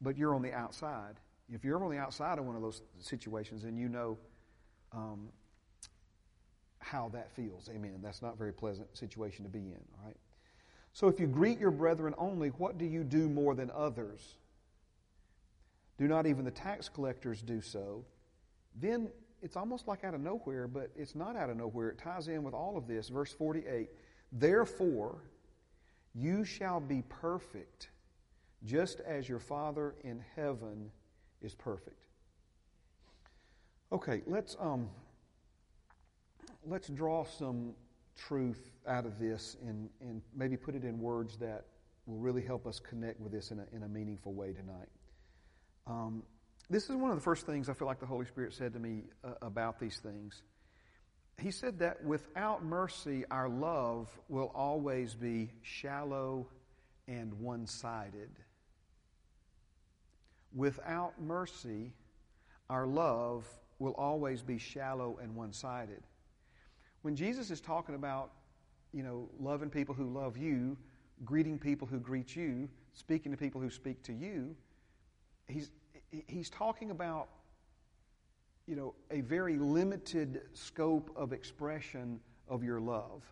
but 0.00 0.16
you're 0.16 0.34
on 0.34 0.42
the 0.42 0.52
outside. 0.52 1.16
If 1.52 1.64
you're 1.64 1.82
on 1.82 1.90
the 1.90 1.98
outside 1.98 2.38
of 2.38 2.44
one 2.46 2.56
of 2.56 2.62
those 2.62 2.82
situations, 3.00 3.64
and 3.64 3.78
you 3.78 3.88
know 3.88 4.16
um, 4.92 5.28
how 6.78 7.08
that 7.10 7.32
feels. 7.34 7.68
Amen. 7.68 7.98
That's 8.02 8.22
not 8.22 8.34
a 8.34 8.36
very 8.36 8.52
pleasant 8.52 8.96
situation 8.96 9.44
to 9.44 9.50
be 9.50 9.58
in, 9.58 9.80
all 9.98 10.06
right? 10.06 10.16
So 10.94 11.08
if 11.08 11.18
you 11.18 11.26
greet 11.26 11.58
your 11.58 11.72
brethren 11.72 12.14
only, 12.16 12.48
what 12.50 12.78
do 12.78 12.84
you 12.84 13.02
do 13.02 13.28
more 13.28 13.56
than 13.56 13.70
others? 13.72 14.36
Do 15.98 16.06
not 16.06 16.26
even 16.26 16.44
the 16.44 16.52
tax 16.52 16.88
collectors 16.88 17.42
do 17.42 17.60
so? 17.60 18.04
Then 18.80 19.08
it's 19.42 19.56
almost 19.56 19.88
like 19.88 20.04
out 20.04 20.14
of 20.14 20.20
nowhere, 20.20 20.68
but 20.68 20.90
it's 20.96 21.16
not 21.16 21.34
out 21.34 21.50
of 21.50 21.56
nowhere. 21.56 21.90
It 21.90 21.98
ties 21.98 22.28
in 22.28 22.44
with 22.44 22.54
all 22.54 22.76
of 22.76 22.86
this. 22.86 23.08
Verse 23.08 23.32
48 23.32 23.90
Therefore, 24.30 25.18
you 26.14 26.44
shall 26.44 26.78
be 26.78 27.02
perfect, 27.08 27.90
just 28.64 29.00
as 29.00 29.28
your 29.28 29.40
Father 29.40 29.96
in 30.04 30.24
heaven 30.36 30.92
is 31.42 31.56
perfect. 31.56 32.06
Okay, 33.90 34.22
let's, 34.26 34.56
um, 34.60 34.88
let's 36.64 36.88
draw 36.88 37.24
some 37.24 37.74
truth 38.16 38.70
out 38.86 39.06
of 39.06 39.18
this 39.18 39.56
and, 39.66 39.88
and 40.00 40.22
maybe 40.34 40.56
put 40.56 40.74
it 40.74 40.84
in 40.84 40.98
words 41.00 41.36
that 41.38 41.64
will 42.06 42.18
really 42.18 42.42
help 42.42 42.66
us 42.66 42.78
connect 42.78 43.20
with 43.20 43.32
this 43.32 43.50
in 43.50 43.58
a, 43.58 43.66
in 43.74 43.82
a 43.82 43.88
meaningful 43.88 44.32
way 44.32 44.52
tonight. 44.52 44.88
Um, 45.86 46.22
this 46.70 46.84
is 46.88 46.96
one 46.96 47.10
of 47.10 47.16
the 47.16 47.22
first 47.22 47.46
things 47.46 47.68
I 47.68 47.74
feel 47.74 47.86
like 47.86 48.00
the 48.00 48.06
Holy 48.06 48.26
Spirit 48.26 48.54
said 48.54 48.72
to 48.74 48.78
me 48.78 49.02
uh, 49.22 49.32
about 49.42 49.78
these 49.78 49.98
things. 49.98 50.42
He 51.40 51.50
said 51.50 51.80
that 51.80 52.04
without 52.04 52.64
mercy, 52.64 53.24
our 53.30 53.48
love 53.48 54.08
will 54.28 54.52
always 54.54 55.14
be 55.14 55.50
shallow 55.62 56.48
and 57.08 57.34
one 57.40 57.66
sided. 57.66 58.30
Without 60.54 61.20
mercy, 61.20 61.92
our 62.70 62.86
love 62.86 63.46
will 63.78 63.94
always 63.94 64.42
be 64.42 64.58
shallow 64.58 65.18
and 65.20 65.34
one 65.34 65.52
sided. 65.52 66.02
When 67.04 67.14
Jesus 67.14 67.50
is 67.50 67.60
talking 67.60 67.94
about, 67.94 68.30
you 68.94 69.02
know, 69.02 69.28
loving 69.38 69.68
people 69.68 69.94
who 69.94 70.06
love 70.06 70.38
you, 70.38 70.74
greeting 71.22 71.58
people 71.58 71.86
who 71.86 71.98
greet 71.98 72.34
you, 72.34 72.66
speaking 72.94 73.30
to 73.30 73.36
people 73.36 73.60
who 73.60 73.68
speak 73.68 74.02
to 74.04 74.14
you, 74.14 74.56
he's, 75.46 75.70
he's 76.26 76.48
talking 76.48 76.90
about 76.90 77.28
you 78.66 78.74
know 78.74 78.94
a 79.10 79.20
very 79.20 79.58
limited 79.58 80.44
scope 80.54 81.10
of 81.14 81.34
expression 81.34 82.20
of 82.48 82.64
your 82.64 82.80
love. 82.80 83.22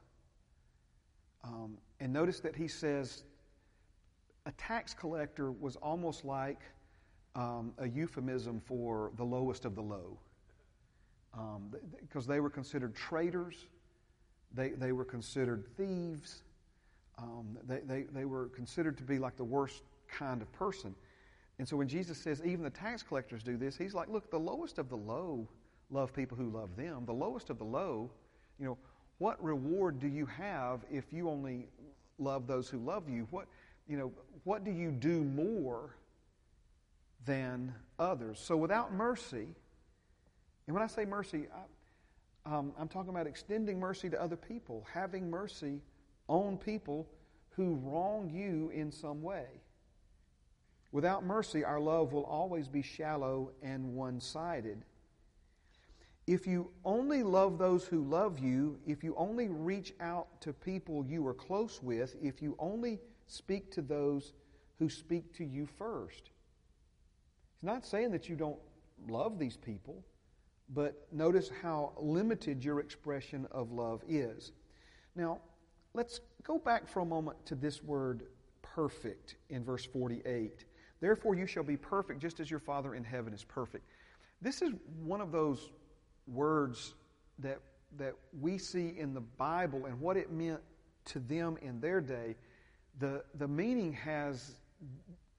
Um, 1.43 1.79
and 1.99 2.13
notice 2.13 2.41
that 2.41 2.55
he 2.55 2.69
says 2.69 3.25
a 4.45 4.53
tax 4.53 4.93
collector 4.93 5.51
was 5.51 5.77
almost 5.77 6.27
like 6.27 6.61
um, 7.35 7.73
a 7.79 7.89
euphemism 7.89 8.61
for 8.61 9.13
the 9.17 9.25
lowest 9.25 9.65
of 9.65 9.75
the 9.75 9.83
low 9.83 10.19
because 11.33 12.27
um, 12.27 12.33
they 12.33 12.41
were 12.41 12.51
considered 12.51 12.95
traitors 12.95 13.67
they, 14.55 14.71
they 14.71 14.93
were 14.93 15.05
considered 15.05 15.65
thieves 15.77 16.43
um, 17.19 17.59
they, 17.67 17.81
they, 17.81 18.03
they 18.13 18.25
were 18.25 18.49
considered 18.49 18.97
to 18.97 19.03
be 19.03 19.19
like 19.19 19.37
the 19.37 19.45
worst 19.45 19.83
kind 20.09 20.43
of 20.43 20.53
person 20.53 20.95
and 21.59 21.69
so 21.69 21.77
when 21.77 21.87
Jesus 21.87 22.19
says 22.19 22.43
even 22.45 22.65
the 22.65 22.71
tax 22.71 23.03
collectors 23.03 23.43
do 23.43 23.57
this, 23.57 23.77
he's 23.77 23.95
like, 23.95 24.09
look, 24.09 24.31
the 24.31 24.39
lowest 24.39 24.79
of 24.79 24.89
the 24.89 24.97
low 24.97 25.47
love 25.91 26.13
people 26.13 26.37
who 26.37 26.49
love 26.49 26.75
them. 26.77 27.05
The 27.05 27.13
lowest 27.13 27.51
of 27.51 27.59
the 27.59 27.65
low, 27.65 28.11
you 28.59 28.65
know, 28.67 28.79
what 29.19 29.43
reward 29.43 30.01
do 30.01 30.09
you 30.09 30.27
have 30.27 30.81
if 30.91 31.13
you 31.13 31.29
only 31.29 31.69
love 32.19 32.47
those 32.47 32.69
who 32.69 32.79
love 32.79 33.09
you? 33.09 33.29
What, 33.31 33.47
you 33.87 33.97
know, 33.97 34.13
what 34.45 34.65
do 34.65 34.71
you 34.71 34.91
do 34.91 35.23
more 35.23 35.95
than 37.27 37.73
others? 37.99 38.41
So 38.41 38.57
without 38.57 38.93
mercy, 38.93 39.47
and 40.67 40.75
when 40.75 40.83
I 40.83 40.87
say 40.87 41.05
mercy, 41.05 41.47
I, 41.55 42.55
um, 42.55 42.73
I'm 42.79 42.89
talking 42.89 43.11
about 43.11 43.27
extending 43.27 43.79
mercy 43.79 44.11
to 44.11 44.21
other 44.21 44.37
people, 44.37 44.87
having 44.93 45.31
mercy 45.31 45.81
on 46.29 46.57
people 46.57 47.09
who 47.51 47.77
wrong 47.83 48.31
you 48.31 48.71
in 48.75 48.91
some 48.91 49.23
way. 49.23 49.47
Without 50.93 51.25
mercy, 51.25 51.65
our 51.65 51.81
love 51.81 52.13
will 52.13 52.25
always 52.25 52.69
be 52.69 52.83
shallow 52.83 53.51
and 53.63 53.95
one 53.95 54.21
sided. 54.21 54.85
If 56.27 56.47
you 56.47 56.71
only 56.85 57.23
love 57.23 57.59
those 57.59 57.85
who 57.85 58.05
love 58.05 58.39
you, 58.39 58.79
if 58.87 59.03
you 59.03 59.15
only 59.17 59.49
reach 59.49 59.93
out 60.01 60.41
to 60.43 60.53
people 60.53 61.05
you 61.05 61.27
are 61.27 61.35
close 61.35 61.83
with, 61.83 62.15
if 62.23 62.41
you 62.41 62.55
only 62.59 63.01
speak 63.27 63.73
to 63.73 63.83
those 63.83 64.33
who 64.79 64.89
speak 64.89 65.35
to 65.35 65.45
you 65.45 65.67
first, 65.67 66.31
it's 67.55 67.65
not 67.65 67.85
saying 67.85 68.13
that 68.13 68.29
you 68.29 68.37
don't 68.37 68.59
love 69.09 69.39
these 69.39 69.57
people, 69.57 70.05
but 70.69 71.07
notice 71.13 71.51
how 71.63 71.93
limited 71.99 72.65
your 72.65 72.81
expression 72.81 73.47
of 73.51 73.71
love 73.73 74.03
is. 74.09 74.53
Now, 75.15 75.41
let's 75.95 76.21
go 76.43 76.59
back 76.59 76.89
for 76.89 77.01
a 77.01 77.05
moment 77.05 77.45
to 77.47 77.55
this 77.55 77.83
word 77.83 78.25
perfect 78.63 79.37
in 79.51 79.65
verse 79.65 79.85
48. 79.85 80.65
Therefore, 81.01 81.35
you 81.35 81.47
shall 81.47 81.65
be 81.65 81.77
perfect 81.77 82.21
just 82.21 82.41
as 82.41 82.51
your 82.51 82.61
Father 82.61 82.95
in 82.95 83.05
heaven 83.05 83.33
is 83.33 83.45
perfect. 83.45 83.85
This 84.41 84.63
is 84.63 84.71
one 85.05 85.21
of 85.21 85.33
those 85.33 85.71
words 86.27 86.95
that, 87.41 87.61
that 87.99 88.15
we 88.41 88.59
see 88.59 88.95
in 88.97 89.13
the 89.13 89.21
Bible 89.21 89.87
and 89.87 90.01
what 90.01 90.17
it 90.17 90.33
meant 90.33 90.61
to 91.07 91.19
them 91.19 91.59
in 91.61 91.81
their 91.81 92.01
day. 92.01 92.37
The, 92.99 93.25
the 93.35 93.49
meaning 93.49 93.93
has 93.95 94.55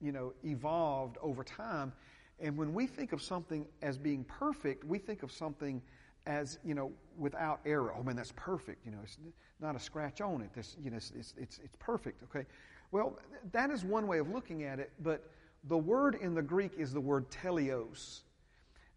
you 0.00 0.12
know, 0.12 0.34
evolved 0.44 1.16
over 1.22 1.42
time. 1.42 1.92
And 2.40 2.56
when 2.56 2.74
we 2.74 2.86
think 2.86 3.12
of 3.12 3.22
something 3.22 3.66
as 3.82 3.96
being 3.96 4.24
perfect, 4.24 4.84
we 4.84 4.98
think 4.98 5.22
of 5.22 5.30
something 5.30 5.80
as, 6.26 6.58
you 6.64 6.74
know, 6.74 6.92
without 7.18 7.60
error. 7.64 7.92
Oh 7.96 8.02
man, 8.02 8.16
that's 8.16 8.32
perfect. 8.36 8.84
You 8.84 8.92
know, 8.92 8.98
it's 9.02 9.18
not 9.60 9.76
a 9.76 9.80
scratch 9.80 10.20
on 10.20 10.40
it. 10.40 10.52
This, 10.54 10.76
you 10.82 10.90
know, 10.90 10.96
it's, 10.96 11.12
it's, 11.16 11.34
it's, 11.36 11.60
it's 11.62 11.76
perfect, 11.78 12.22
okay? 12.24 12.46
Well, 12.90 13.18
that 13.52 13.70
is 13.70 13.84
one 13.84 14.06
way 14.06 14.18
of 14.18 14.30
looking 14.30 14.64
at 14.64 14.78
it, 14.78 14.92
but 15.02 15.30
the 15.64 15.78
word 15.78 16.16
in 16.20 16.34
the 16.34 16.42
Greek 16.42 16.72
is 16.76 16.92
the 16.92 17.00
word 17.00 17.30
teleos. 17.30 18.20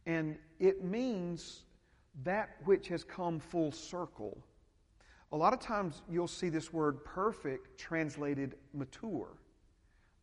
And 0.06 0.38
it 0.60 0.84
means 0.84 1.64
that 2.24 2.50
which 2.66 2.88
has 2.88 3.04
come 3.04 3.40
full 3.40 3.72
circle. 3.72 4.38
A 5.32 5.38
lot 5.38 5.54
of 5.54 5.60
times 5.60 6.02
you'll 6.10 6.28
see 6.28 6.50
this 6.50 6.72
word 6.72 7.04
perfect 7.04 7.78
translated 7.78 8.56
mature. 8.74 9.28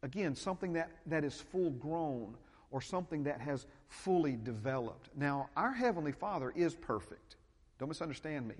Again, 0.03 0.35
something 0.35 0.73
that, 0.73 0.91
that 1.07 1.25
is 1.25 1.41
full 1.41 1.71
grown 1.71 2.35
or 2.75 2.81
something 2.81 3.23
that 3.23 3.41
has 3.41 3.67
fully 3.87 4.37
developed. 4.43 5.09
Now, 5.17 5.49
our 5.57 5.73
Heavenly 5.73 6.11
Father 6.11 6.53
is 6.57 6.75
perfect. 6.75 7.37
Don't 7.79 7.89
misunderstand 7.89 8.49
me. 8.49 8.57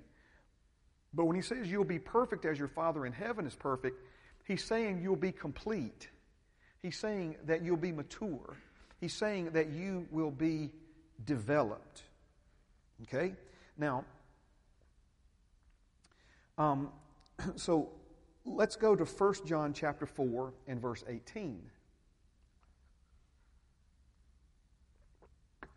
But 1.13 1.25
when 1.25 1.35
He 1.35 1.41
says 1.41 1.69
you'll 1.69 1.83
be 1.83 1.99
perfect 1.99 2.45
as 2.45 2.57
your 2.57 2.69
Father 2.69 3.05
in 3.05 3.11
heaven 3.11 3.45
is 3.45 3.55
perfect, 3.55 3.99
He's 4.45 4.63
saying 4.63 5.01
you'll 5.03 5.17
be 5.17 5.33
complete. 5.33 6.07
He's 6.81 6.97
saying 6.97 7.35
that 7.45 7.61
you'll 7.61 7.75
be 7.75 7.91
mature. 7.91 8.55
He's 9.01 9.13
saying 9.13 9.49
that 9.51 9.71
you 9.71 10.07
will 10.11 10.31
be 10.31 10.71
developed. 11.25 12.03
Okay? 13.01 13.33
Now, 13.77 14.05
um, 16.57 16.89
so 17.57 17.89
let's 18.45 18.77
go 18.77 18.95
to 18.95 19.03
1 19.03 19.33
John 19.45 19.73
chapter 19.73 20.05
4 20.05 20.53
and 20.69 20.81
verse 20.81 21.03
18. 21.05 21.69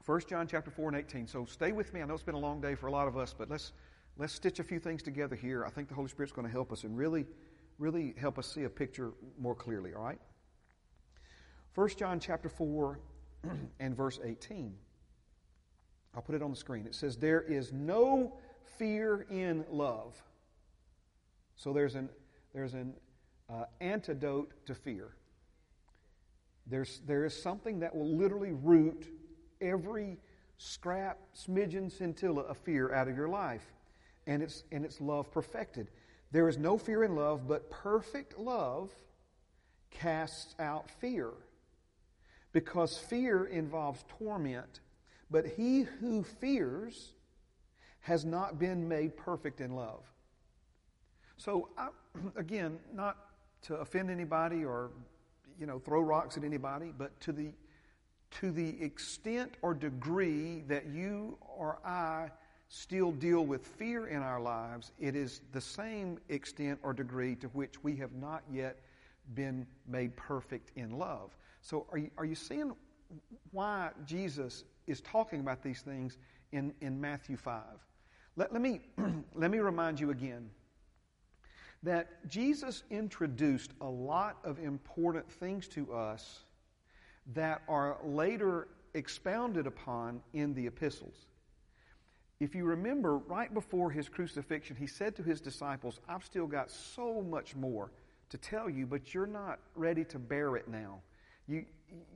1 0.08 0.20
John 0.26 0.46
chapter 0.46 0.70
4 0.70 0.88
and 0.88 0.96
18. 0.96 1.26
So 1.26 1.44
stay 1.44 1.70
with 1.70 1.92
me. 1.92 2.00
I 2.00 2.06
know 2.06 2.14
it's 2.14 2.22
been 2.22 2.34
a 2.34 2.38
long 2.38 2.62
day 2.62 2.74
for 2.74 2.86
a 2.86 2.90
lot 2.90 3.08
of 3.08 3.18
us, 3.18 3.34
but 3.36 3.50
let's 3.50 3.72
let's 4.16 4.32
stitch 4.32 4.58
a 4.58 4.64
few 4.64 4.78
things 4.78 5.02
together 5.02 5.36
here. 5.36 5.66
I 5.66 5.68
think 5.68 5.86
the 5.86 5.94
Holy 5.94 6.08
Spirit's 6.08 6.32
going 6.32 6.46
to 6.46 6.50
help 6.50 6.72
us 6.72 6.84
and 6.84 6.96
really, 6.96 7.26
really 7.78 8.14
help 8.18 8.38
us 8.38 8.50
see 8.50 8.64
a 8.64 8.70
picture 8.70 9.12
more 9.38 9.54
clearly, 9.54 9.92
all 9.92 10.02
right? 10.02 10.18
1 11.74 11.90
John 11.98 12.20
chapter 12.20 12.48
4 12.48 12.98
and 13.80 13.94
verse 13.94 14.18
18. 14.24 14.74
I'll 16.14 16.22
put 16.22 16.34
it 16.34 16.42
on 16.42 16.52
the 16.52 16.56
screen. 16.56 16.86
It 16.86 16.94
says, 16.94 17.18
There 17.18 17.42
is 17.42 17.74
no 17.74 18.32
fear 18.78 19.26
in 19.28 19.66
love. 19.70 20.16
So 21.54 21.74
there's 21.74 21.96
an, 21.96 22.08
there's 22.54 22.72
an 22.72 22.94
uh, 23.50 23.64
antidote 23.82 24.54
to 24.64 24.74
fear. 24.74 25.10
There's, 26.66 27.02
there 27.06 27.26
is 27.26 27.38
something 27.38 27.80
that 27.80 27.94
will 27.94 28.16
literally 28.16 28.52
root 28.52 29.17
every 29.60 30.18
scrap, 30.58 31.18
smidgen, 31.36 31.90
scintilla 31.90 32.42
of 32.42 32.56
fear 32.58 32.92
out 32.92 33.08
of 33.08 33.16
your 33.16 33.28
life. 33.28 33.64
And 34.26 34.42
it's, 34.42 34.64
and 34.72 34.84
it's 34.84 35.00
love 35.00 35.30
perfected. 35.30 35.88
There 36.32 36.48
is 36.48 36.58
no 36.58 36.76
fear 36.76 37.04
in 37.04 37.16
love, 37.16 37.48
but 37.48 37.70
perfect 37.70 38.38
love 38.38 38.92
casts 39.90 40.54
out 40.58 40.90
fear. 40.90 41.30
Because 42.52 42.98
fear 42.98 43.44
involves 43.44 44.04
torment, 44.18 44.80
but 45.30 45.46
he 45.46 45.82
who 45.82 46.22
fears 46.22 47.14
has 48.00 48.24
not 48.24 48.58
been 48.58 48.88
made 48.88 49.16
perfect 49.16 49.60
in 49.60 49.74
love. 49.74 50.04
So, 51.36 51.68
I, 51.78 51.88
again, 52.36 52.78
not 52.92 53.16
to 53.62 53.76
offend 53.76 54.10
anybody 54.10 54.64
or 54.64 54.90
you 55.58 55.66
know 55.66 55.78
throw 55.78 56.00
rocks 56.00 56.36
at 56.36 56.44
anybody, 56.44 56.92
but 56.96 57.18
to 57.20 57.32
the 57.32 57.50
to 58.30 58.50
the 58.50 58.80
extent 58.82 59.54
or 59.62 59.74
degree 59.74 60.62
that 60.68 60.86
you 60.86 61.38
or 61.40 61.78
I 61.84 62.30
still 62.68 63.12
deal 63.12 63.46
with 63.46 63.66
fear 63.66 64.06
in 64.06 64.22
our 64.22 64.40
lives, 64.40 64.92
it 64.98 65.16
is 65.16 65.40
the 65.52 65.60
same 65.60 66.18
extent 66.28 66.78
or 66.82 66.92
degree 66.92 67.34
to 67.36 67.48
which 67.48 67.82
we 67.82 67.96
have 67.96 68.12
not 68.12 68.42
yet 68.50 68.78
been 69.34 69.66
made 69.86 70.14
perfect 70.16 70.70
in 70.76 70.98
love. 70.98 71.36
So, 71.62 71.86
are 71.90 71.98
you, 71.98 72.10
are 72.18 72.24
you 72.24 72.34
seeing 72.34 72.72
why 73.52 73.90
Jesus 74.04 74.64
is 74.86 75.00
talking 75.00 75.40
about 75.40 75.62
these 75.62 75.80
things 75.80 76.18
in, 76.52 76.74
in 76.80 77.00
Matthew 77.00 77.36
5? 77.36 77.62
Let, 78.36 78.52
let, 78.52 78.62
me, 78.62 78.80
let 79.34 79.50
me 79.50 79.58
remind 79.58 79.98
you 79.98 80.10
again 80.10 80.50
that 81.82 82.28
Jesus 82.28 82.82
introduced 82.90 83.72
a 83.80 83.86
lot 83.86 84.38
of 84.44 84.58
important 84.58 85.30
things 85.30 85.68
to 85.68 85.92
us 85.92 86.44
that 87.34 87.62
are 87.68 87.98
later 88.04 88.68
expounded 88.94 89.66
upon 89.66 90.20
in 90.32 90.54
the 90.54 90.66
epistles. 90.66 91.26
If 92.40 92.54
you 92.54 92.64
remember, 92.64 93.18
right 93.18 93.52
before 93.52 93.90
his 93.90 94.08
crucifixion, 94.08 94.76
he 94.76 94.86
said 94.86 95.16
to 95.16 95.22
his 95.22 95.40
disciples, 95.40 96.00
I've 96.08 96.24
still 96.24 96.46
got 96.46 96.70
so 96.70 97.20
much 97.20 97.56
more 97.56 97.90
to 98.30 98.38
tell 98.38 98.70
you, 98.70 98.86
but 98.86 99.12
you're 99.12 99.26
not 99.26 99.58
ready 99.74 100.04
to 100.04 100.18
bear 100.18 100.56
it 100.56 100.68
now. 100.68 101.00
You, 101.48 101.64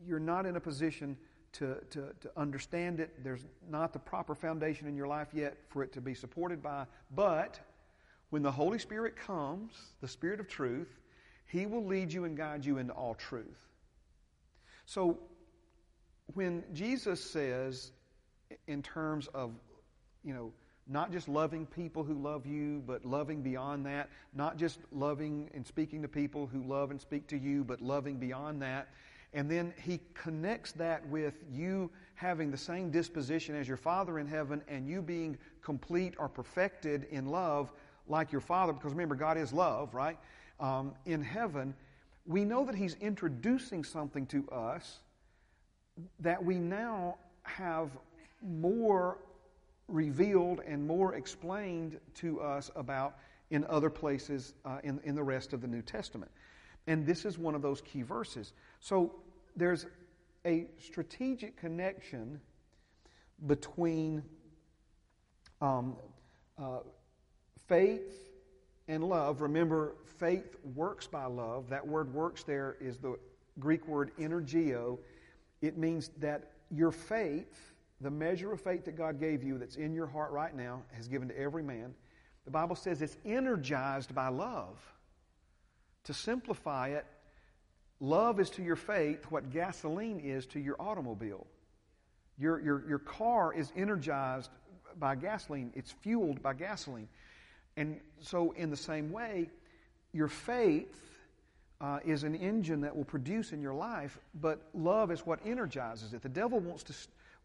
you're 0.07 0.21
not 0.21 0.47
in 0.47 0.57
a 0.57 0.61
position 0.61 1.17
to, 1.55 1.77
to, 1.91 2.13
to 2.21 2.31
understand 2.37 3.01
it. 3.01 3.23
There's 3.25 3.45
not 3.69 3.93
the 3.93 3.99
proper 3.99 4.35
foundation 4.35 4.87
in 4.87 4.95
your 4.95 5.09
life 5.09 5.29
yet 5.33 5.57
for 5.69 5.83
it 5.83 5.93
to 5.95 6.01
be 6.01 6.15
supported 6.15 6.63
by. 6.63 6.87
But 7.15 7.59
when 8.31 8.43
the 8.43 8.53
Holy 8.53 8.79
Spirit 8.79 9.17
comes, 9.17 9.73
the 10.01 10.09
Spirit 10.09 10.41
of 10.41 10.49
truth, 10.49 11.01
He 11.47 11.67
will 11.67 11.85
lead 11.85 12.13
you 12.13 12.25
and 12.25 12.37
guide 12.37 12.65
you 12.65 12.79
into 12.79 12.93
all 12.93 13.15
truth. 13.15 13.72
So 14.87 15.19
when 16.35 16.65
Jesus 16.73 17.23
says, 17.23 17.93
in 18.67 18.83
terms 18.83 19.29
of, 19.29 19.53
you 20.25 20.35
know, 20.35 20.53
not 20.89 21.13
just 21.13 21.29
loving 21.29 21.65
people 21.67 22.03
who 22.03 22.15
love 22.15 22.45
you, 22.45 22.83
but 22.87 23.05
loving 23.05 23.41
beyond 23.41 23.87
that, 23.87 24.11
not 24.35 24.57
just 24.57 24.81
loving 24.91 25.49
and 25.55 25.67
speaking 25.67 26.03
to 26.03 26.09
people 26.09 26.47
who 26.47 26.63
love 26.63 26.91
and 26.91 27.01
speak 27.01 27.27
to 27.29 27.39
you, 27.39 27.65
but 27.65 27.81
loving 27.81 28.17
beyond 28.17 28.61
that. 28.63 28.89
And 29.33 29.51
then 29.51 29.73
he 29.83 30.01
connects 30.13 30.73
that 30.73 31.07
with 31.09 31.43
you 31.51 31.91
having 32.15 32.51
the 32.51 32.57
same 32.57 32.91
disposition 32.91 33.55
as 33.55 33.67
your 33.67 33.77
Father 33.77 34.19
in 34.19 34.27
heaven 34.27 34.63
and 34.69 34.87
you 34.87 35.01
being 35.01 35.39
complete 35.63 36.15
or 36.19 36.29
perfected 36.29 37.05
in 37.11 37.27
love 37.27 37.73
like 38.09 38.33
your 38.33 38.41
Father, 38.41 38.73
because 38.73 38.93
remember, 38.93 39.15
God 39.15 39.39
is 39.39 39.53
love, 39.53 39.95
right? 39.95 40.19
Um, 40.61 40.93
in 41.07 41.23
heaven, 41.23 41.75
we 42.27 42.45
know 42.45 42.65
that 42.65 42.75
he's 42.75 42.95
introducing 43.01 43.85
something 43.85 44.27
to 44.27 44.49
us 44.51 45.01
that 46.21 46.43
we 46.43 46.57
now 46.57 47.17
have 47.43 47.91
more 48.41 49.19
revealed 49.89 50.61
and 50.67 50.87
more 50.87 51.15
explained 51.15 51.99
to 52.15 52.41
us 52.41 52.71
about 52.77 53.17
in 53.51 53.65
other 53.69 53.91
places 53.91 54.55
uh, 54.65 54.79
in, 54.83 55.01
in 55.05 55.15
the 55.15 55.23
rest 55.23 55.53
of 55.53 55.61
the 55.61 55.67
New 55.67 55.83
Testament. 55.83 56.31
And 56.87 57.07
this 57.07 57.25
is 57.25 57.39
one 57.39 57.55
of 57.55 57.63
those 57.63 57.81
key 57.83 58.03
verses. 58.03 58.55
So 58.81 59.15
there's 59.57 59.87
a 60.47 60.67
strategic 60.79 61.57
connection 61.57 62.41
between 63.47 64.23
um, 65.61 65.97
uh, 66.59 66.79
faith 67.69 68.32
and 68.89 69.05
love. 69.05 69.41
Remember, 69.41 69.95
faith 70.19 70.57
works 70.75 71.07
by 71.07 71.25
love. 71.25 71.69
That 71.69 71.87
word 71.87 72.13
works 72.13 72.43
there 72.43 72.77
is 72.81 72.99
the 72.99 73.17
Greek 73.59 73.87
word 73.87 74.13
energeo. 74.19 74.99
It 75.61 75.77
means 75.77 76.11
that 76.19 76.53
your 76.71 76.91
faith, 76.91 77.73
the 78.01 78.11
measure 78.11 78.53
of 78.53 78.61
faith 78.61 78.85
that 78.87 78.97
God 78.97 79.21
gave 79.21 79.43
you 79.43 79.59
that's 79.59 79.77
in 79.77 79.95
your 79.95 80.07
heart 80.07 80.33
right 80.33 80.55
now, 80.55 80.83
has 80.93 81.09
given 81.09 81.29
to 81.29 81.39
every 81.39 81.63
man. 81.63 81.95
The 82.45 82.51
Bible 82.51 82.77
says 82.77 83.03
it's 83.03 83.17
energized 83.25 84.15
by 84.15 84.29
love. 84.29 84.79
To 86.05 86.15
simplify 86.15 86.89
it, 86.89 87.07
love 88.01 88.41
is 88.41 88.51
to 88.51 88.63
your 88.63 88.77
faith 88.77 89.27
what 89.31 89.51
gasoline 89.51 90.19
is 90.19 90.47
to 90.47 90.61
your 90.61 90.81
automobile. 90.81 91.47
Your, 92.39 92.61
your, 92.61 92.85
your 92.89 92.99
car 92.99 93.55
is 93.55 93.73
energized 93.77 94.51
by 94.99 95.15
gasoline, 95.15 95.73
it's 95.75 95.91
fueled 95.91 96.43
by 96.43 96.55
gasoline. 96.55 97.09
And 97.77 98.01
so, 98.21 98.53
in 98.53 98.71
the 98.71 98.77
same 98.77 99.13
way, 99.13 99.51
your 100.13 100.29
faith 100.29 100.95
uh, 101.81 101.99
is 102.05 102.23
an 102.23 102.35
engine 102.35 102.81
that 102.83 102.95
will 102.95 103.05
produce 103.05 103.53
in 103.53 103.61
your 103.61 103.75
life, 103.75 104.19
but 104.41 104.63
love 104.75 105.11
is 105.11 105.27
what 105.27 105.41
energizes 105.45 106.13
it. 106.13 106.23
The 106.23 106.29
devil 106.29 106.61
wants 106.61 106.83
to, 106.85 106.95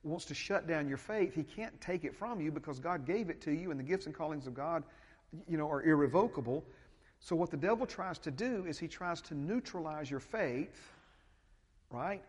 wants 0.03 0.25
to 0.25 0.35
shut 0.35 0.67
down 0.67 0.87
your 0.87 0.97
faith. 0.97 1.33
He 1.33 1.43
can't 1.43 1.79
take 1.81 2.03
it 2.03 2.15
from 2.15 2.41
you 2.41 2.51
because 2.51 2.79
God 2.79 3.05
gave 3.05 3.29
it 3.29 3.41
to 3.41 3.51
you, 3.51 3.71
and 3.71 3.79
the 3.79 3.83
gifts 3.83 4.05
and 4.05 4.13
callings 4.13 4.47
of 4.47 4.53
God 4.53 4.83
you 5.47 5.57
know, 5.57 5.69
are 5.69 5.83
irrevocable. 5.83 6.63
So, 7.19 7.35
what 7.35 7.49
the 7.49 7.57
devil 7.57 7.85
tries 7.85 8.19
to 8.19 8.31
do 8.31 8.65
is 8.67 8.77
he 8.77 8.87
tries 8.87 9.21
to 9.23 9.35
neutralize 9.35 10.09
your 10.09 10.19
faith, 10.19 10.91
right, 11.89 12.21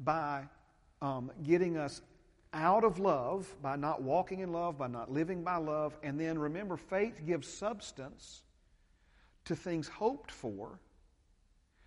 by 0.00 0.44
um, 1.00 1.30
getting 1.42 1.76
us 1.76 2.02
out 2.52 2.84
of 2.84 2.98
love 2.98 3.54
by 3.62 3.76
not 3.76 4.02
walking 4.02 4.40
in 4.40 4.52
love, 4.52 4.78
by 4.78 4.88
not 4.88 5.10
living 5.10 5.42
by 5.42 5.56
love. 5.56 5.96
And 6.02 6.20
then 6.20 6.38
remember, 6.38 6.76
faith 6.76 7.20
gives 7.26 7.48
substance 7.48 8.42
to 9.44 9.56
things 9.56 9.88
hoped 9.88 10.30
for. 10.30 10.78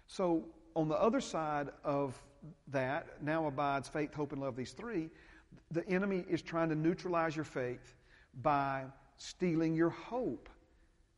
So, 0.08 0.45
on 0.75 0.89
the 0.89 0.95
other 0.95 1.21
side 1.21 1.69
of 1.84 2.21
that, 2.67 3.21
now 3.21 3.47
abides 3.47 3.88
faith, 3.88 4.13
hope, 4.13 4.34
and 4.34 4.41
love, 4.41 4.56
these 4.56 4.73
three, 4.73 5.10
the 5.71 5.88
enemy 5.88 6.25
is 6.30 6.41
trying 6.41 6.69
to 6.69 6.75
neutralize 6.75 7.36
your 7.36 7.45
faith 7.45 7.95
by 8.41 8.84
stealing 9.17 9.75
your 9.75 9.89
hope. 9.89 10.49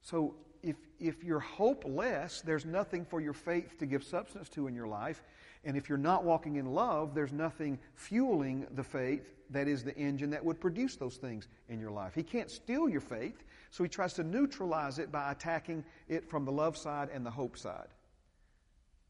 So 0.01 0.35
if, 0.61 0.75
if 0.99 1.23
you're 1.23 1.39
hopeless, 1.39 2.41
there's 2.45 2.65
nothing 2.65 3.05
for 3.05 3.19
your 3.19 3.33
faith 3.33 3.77
to 3.79 3.85
give 3.85 4.03
substance 4.03 4.49
to 4.49 4.67
in 4.67 4.75
your 4.75 4.87
life. 4.87 5.23
And 5.63 5.75
if 5.75 5.89
you're 5.89 5.97
not 5.97 6.23
walking 6.23 6.57
in 6.57 6.73
love, 6.73 7.13
there's 7.13 7.33
nothing 7.33 7.79
fueling 7.95 8.67
the 8.75 8.83
faith 8.83 9.36
that 9.49 9.67
is 9.67 9.83
the 9.83 9.95
engine 9.95 10.29
that 10.31 10.43
would 10.43 10.59
produce 10.59 10.95
those 10.95 11.17
things 11.17 11.47
in 11.69 11.79
your 11.79 11.91
life. 11.91 12.13
He 12.13 12.23
can't 12.23 12.51
steal 12.51 12.89
your 12.89 13.01
faith, 13.01 13.43
so 13.71 13.83
he 13.83 13.89
tries 13.89 14.13
to 14.13 14.23
neutralize 14.23 14.99
it 14.99 15.11
by 15.11 15.31
attacking 15.31 15.83
it 16.07 16.29
from 16.29 16.45
the 16.45 16.51
love 16.51 16.77
side 16.77 17.09
and 17.13 17.25
the 17.25 17.31
hope 17.31 17.57
side. 17.57 17.87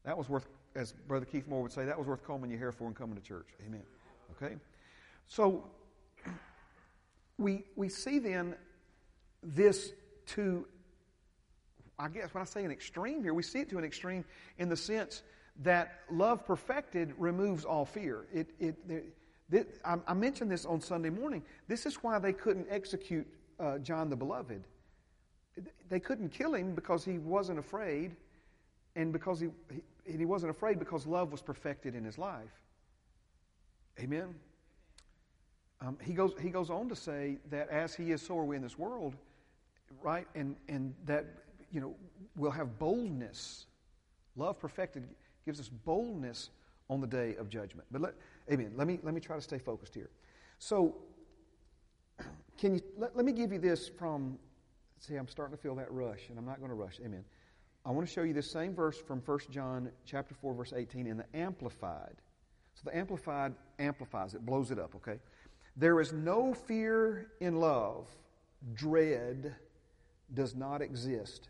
That 0.04 0.16
was 0.16 0.28
worth, 0.28 0.46
as 0.74 0.92
Brother 0.92 1.26
Keith 1.26 1.48
Moore 1.48 1.62
would 1.62 1.72
say, 1.72 1.84
that 1.84 1.98
was 1.98 2.06
worth 2.06 2.24
combing 2.24 2.50
your 2.50 2.58
hair 2.58 2.72
for 2.72 2.86
and 2.86 2.96
coming 2.96 3.16
to 3.16 3.22
church. 3.22 3.48
Amen. 3.66 3.82
Okay? 4.36 4.56
So, 5.26 5.64
we, 7.36 7.64
we 7.76 7.88
see 7.88 8.18
then 8.18 8.54
this 9.42 9.92
to, 10.26 10.66
I 11.98 12.08
guess 12.08 12.34
when 12.34 12.42
I 12.42 12.44
say 12.44 12.64
an 12.64 12.70
extreme 12.70 13.22
here, 13.22 13.34
we 13.34 13.42
see 13.42 13.60
it 13.60 13.70
to 13.70 13.78
an 13.78 13.84
extreme 13.84 14.24
in 14.58 14.68
the 14.68 14.76
sense 14.76 15.22
that 15.62 16.00
love 16.10 16.46
perfected 16.46 17.12
removes 17.18 17.64
all 17.64 17.84
fear. 17.84 18.26
It, 18.32 18.50
it, 18.58 18.76
it, 18.88 19.14
I, 19.84 20.14
mentioned 20.14 20.50
this 20.50 20.66
on 20.66 20.80
Sunday 20.80 21.10
morning. 21.10 21.42
This 21.68 21.86
is 21.86 21.96
why 21.96 22.18
they 22.18 22.32
couldn't 22.32 22.66
execute 22.70 23.26
uh, 23.58 23.78
John 23.78 24.10
the 24.10 24.16
Beloved. 24.16 24.64
They 25.88 26.00
couldn't 26.00 26.30
kill 26.30 26.54
him 26.54 26.74
because 26.74 27.04
he 27.04 27.18
wasn't 27.18 27.58
afraid, 27.58 28.14
and 28.94 29.12
because 29.12 29.40
he, 29.40 29.48
he, 29.72 30.18
he 30.18 30.24
wasn't 30.24 30.50
afraid 30.50 30.78
because 30.78 31.06
love 31.06 31.32
was 31.32 31.40
perfected 31.40 31.94
in 31.94 32.04
his 32.04 32.18
life. 32.18 32.50
Amen. 33.98 34.34
Um, 35.80 35.96
he, 36.02 36.12
goes, 36.12 36.32
he 36.40 36.50
goes 36.50 36.70
on 36.70 36.88
to 36.88 36.96
say 36.96 37.38
that 37.50 37.68
as 37.70 37.94
he 37.94 38.12
is, 38.12 38.20
so 38.20 38.36
are 38.38 38.44
we 38.44 38.56
in 38.56 38.62
this 38.62 38.78
world, 38.78 39.14
right? 40.02 40.26
And, 40.34 40.56
and 40.68 40.94
that, 41.06 41.24
you 41.72 41.80
know, 41.80 41.94
we'll 42.36 42.50
have 42.50 42.78
boldness. 42.78 43.66
Love 44.36 44.60
perfected 44.60 45.04
gives 45.44 45.60
us 45.60 45.68
boldness 45.68 46.50
on 46.90 47.00
the 47.00 47.06
day 47.06 47.36
of 47.36 47.48
judgment. 47.48 47.86
But 47.90 48.00
let, 48.00 48.14
amen. 48.50 48.72
Let 48.76 48.86
me, 48.86 48.98
let 49.02 49.14
me 49.14 49.20
try 49.20 49.36
to 49.36 49.42
stay 49.42 49.58
focused 49.58 49.94
here. 49.94 50.10
So, 50.58 50.96
can 52.58 52.74
you, 52.74 52.80
let, 52.96 53.16
let 53.16 53.24
me 53.24 53.32
give 53.32 53.52
you 53.52 53.58
this 53.58 53.88
from, 53.88 54.38
see, 54.98 55.16
I'm 55.16 55.28
starting 55.28 55.56
to 55.56 55.62
feel 55.62 55.74
that 55.76 55.92
rush, 55.92 56.28
and 56.28 56.38
I'm 56.38 56.46
not 56.46 56.58
going 56.58 56.70
to 56.70 56.76
rush. 56.76 56.98
Amen. 57.04 57.24
I 57.84 57.90
want 57.90 58.06
to 58.06 58.12
show 58.12 58.22
you 58.22 58.34
this 58.34 58.50
same 58.50 58.74
verse 58.74 58.98
from 58.98 59.20
1 59.24 59.38
John 59.50 59.90
chapter 60.04 60.34
4, 60.34 60.54
verse 60.54 60.72
18 60.74 61.06
in 61.06 61.16
the 61.16 61.24
Amplified. 61.34 62.16
So 62.74 62.82
the 62.84 62.96
Amplified 62.96 63.54
amplifies 63.78 64.34
it, 64.34 64.44
blows 64.44 64.70
it 64.70 64.78
up, 64.78 64.94
okay? 64.96 65.18
There 65.76 66.00
is 66.00 66.12
no 66.12 66.54
fear 66.54 67.30
in 67.40 67.56
love, 67.56 68.08
dread 68.74 69.54
does 70.34 70.54
not 70.54 70.82
exist. 70.82 71.48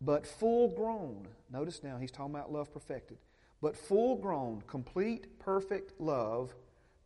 But 0.00 0.26
full 0.26 0.68
grown, 0.68 1.26
notice 1.50 1.82
now 1.82 1.98
he's 1.98 2.10
talking 2.10 2.34
about 2.34 2.52
love 2.52 2.72
perfected. 2.72 3.18
But 3.60 3.76
full 3.76 4.16
grown, 4.16 4.62
complete, 4.66 5.38
perfect 5.38 6.00
love 6.00 6.54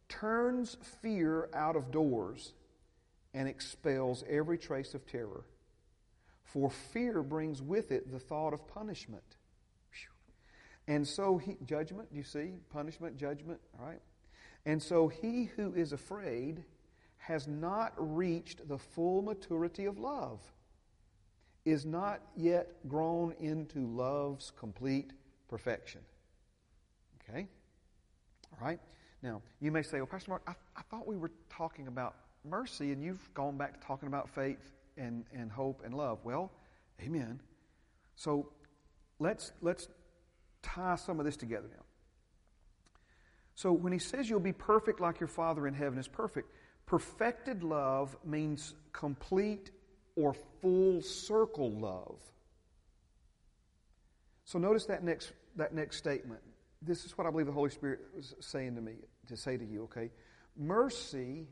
turns 0.08 0.76
fear 1.00 1.48
out 1.54 1.76
of 1.76 1.90
doors 1.90 2.52
and 3.32 3.48
expels 3.48 4.22
every 4.28 4.58
trace 4.58 4.92
of 4.94 5.06
terror. 5.06 5.44
For 6.44 6.70
fear 6.70 7.22
brings 7.22 7.62
with 7.62 7.90
it 7.90 8.12
the 8.12 8.18
thought 8.18 8.52
of 8.52 8.68
punishment. 8.68 9.36
And 10.88 11.06
so 11.06 11.38
he, 11.38 11.56
judgment, 11.64 12.08
you 12.12 12.22
see? 12.22 12.54
Punishment, 12.70 13.16
judgment, 13.16 13.60
all 13.78 13.86
right? 13.86 14.00
And 14.66 14.82
so 14.82 15.08
he 15.08 15.44
who 15.56 15.72
is 15.74 15.92
afraid 15.92 16.64
has 17.18 17.46
not 17.46 17.92
reached 17.96 18.68
the 18.68 18.78
full 18.78 19.22
maturity 19.22 19.84
of 19.84 19.98
love 19.98 20.40
is 21.64 21.86
not 21.86 22.20
yet 22.36 22.68
grown 22.88 23.32
into 23.38 23.86
love's 23.86 24.52
complete 24.58 25.12
perfection. 25.48 26.00
Okay? 27.28 27.46
All 28.52 28.66
right? 28.66 28.80
Now, 29.22 29.42
you 29.60 29.70
may 29.70 29.82
say, 29.82 29.98
well, 29.98 30.06
Pastor 30.06 30.30
Mark, 30.30 30.42
I, 30.46 30.54
I 30.76 30.82
thought 30.90 31.06
we 31.06 31.16
were 31.16 31.30
talking 31.48 31.86
about 31.86 32.16
mercy, 32.44 32.92
and 32.92 33.02
you've 33.02 33.32
gone 33.34 33.56
back 33.56 33.80
to 33.80 33.86
talking 33.86 34.08
about 34.08 34.28
faith 34.28 34.72
and, 34.96 35.24
and 35.32 35.50
hope 35.50 35.82
and 35.84 35.94
love. 35.94 36.18
Well, 36.24 36.50
amen. 37.00 37.40
So 38.16 38.48
let's, 39.18 39.52
let's 39.60 39.88
tie 40.62 40.96
some 40.96 41.18
of 41.20 41.24
this 41.24 41.36
together 41.36 41.68
now. 41.70 41.84
So 43.54 43.72
when 43.72 43.92
he 43.92 43.98
says 43.98 44.28
you'll 44.28 44.40
be 44.40 44.52
perfect 44.52 45.00
like 45.00 45.20
your 45.20 45.28
Father 45.28 45.66
in 45.66 45.74
heaven 45.74 45.98
is 45.98 46.08
perfect, 46.08 46.50
perfected 46.86 47.62
love 47.62 48.16
means 48.24 48.74
complete 48.92 49.70
or 50.16 50.34
full 50.60 51.00
circle 51.00 51.70
love. 51.70 52.18
So 54.44 54.58
notice 54.58 54.86
that 54.86 55.04
next, 55.04 55.32
that 55.56 55.74
next 55.74 55.98
statement. 55.98 56.40
This 56.84 57.04
is 57.04 57.16
what 57.16 57.26
I 57.26 57.30
believe 57.30 57.46
the 57.46 57.52
Holy 57.52 57.70
Spirit 57.70 58.00
was 58.14 58.34
saying 58.40 58.74
to 58.74 58.80
me, 58.80 58.94
to 59.28 59.36
say 59.36 59.56
to 59.56 59.64
you, 59.64 59.84
okay? 59.84 60.10
Mercy 60.56 61.46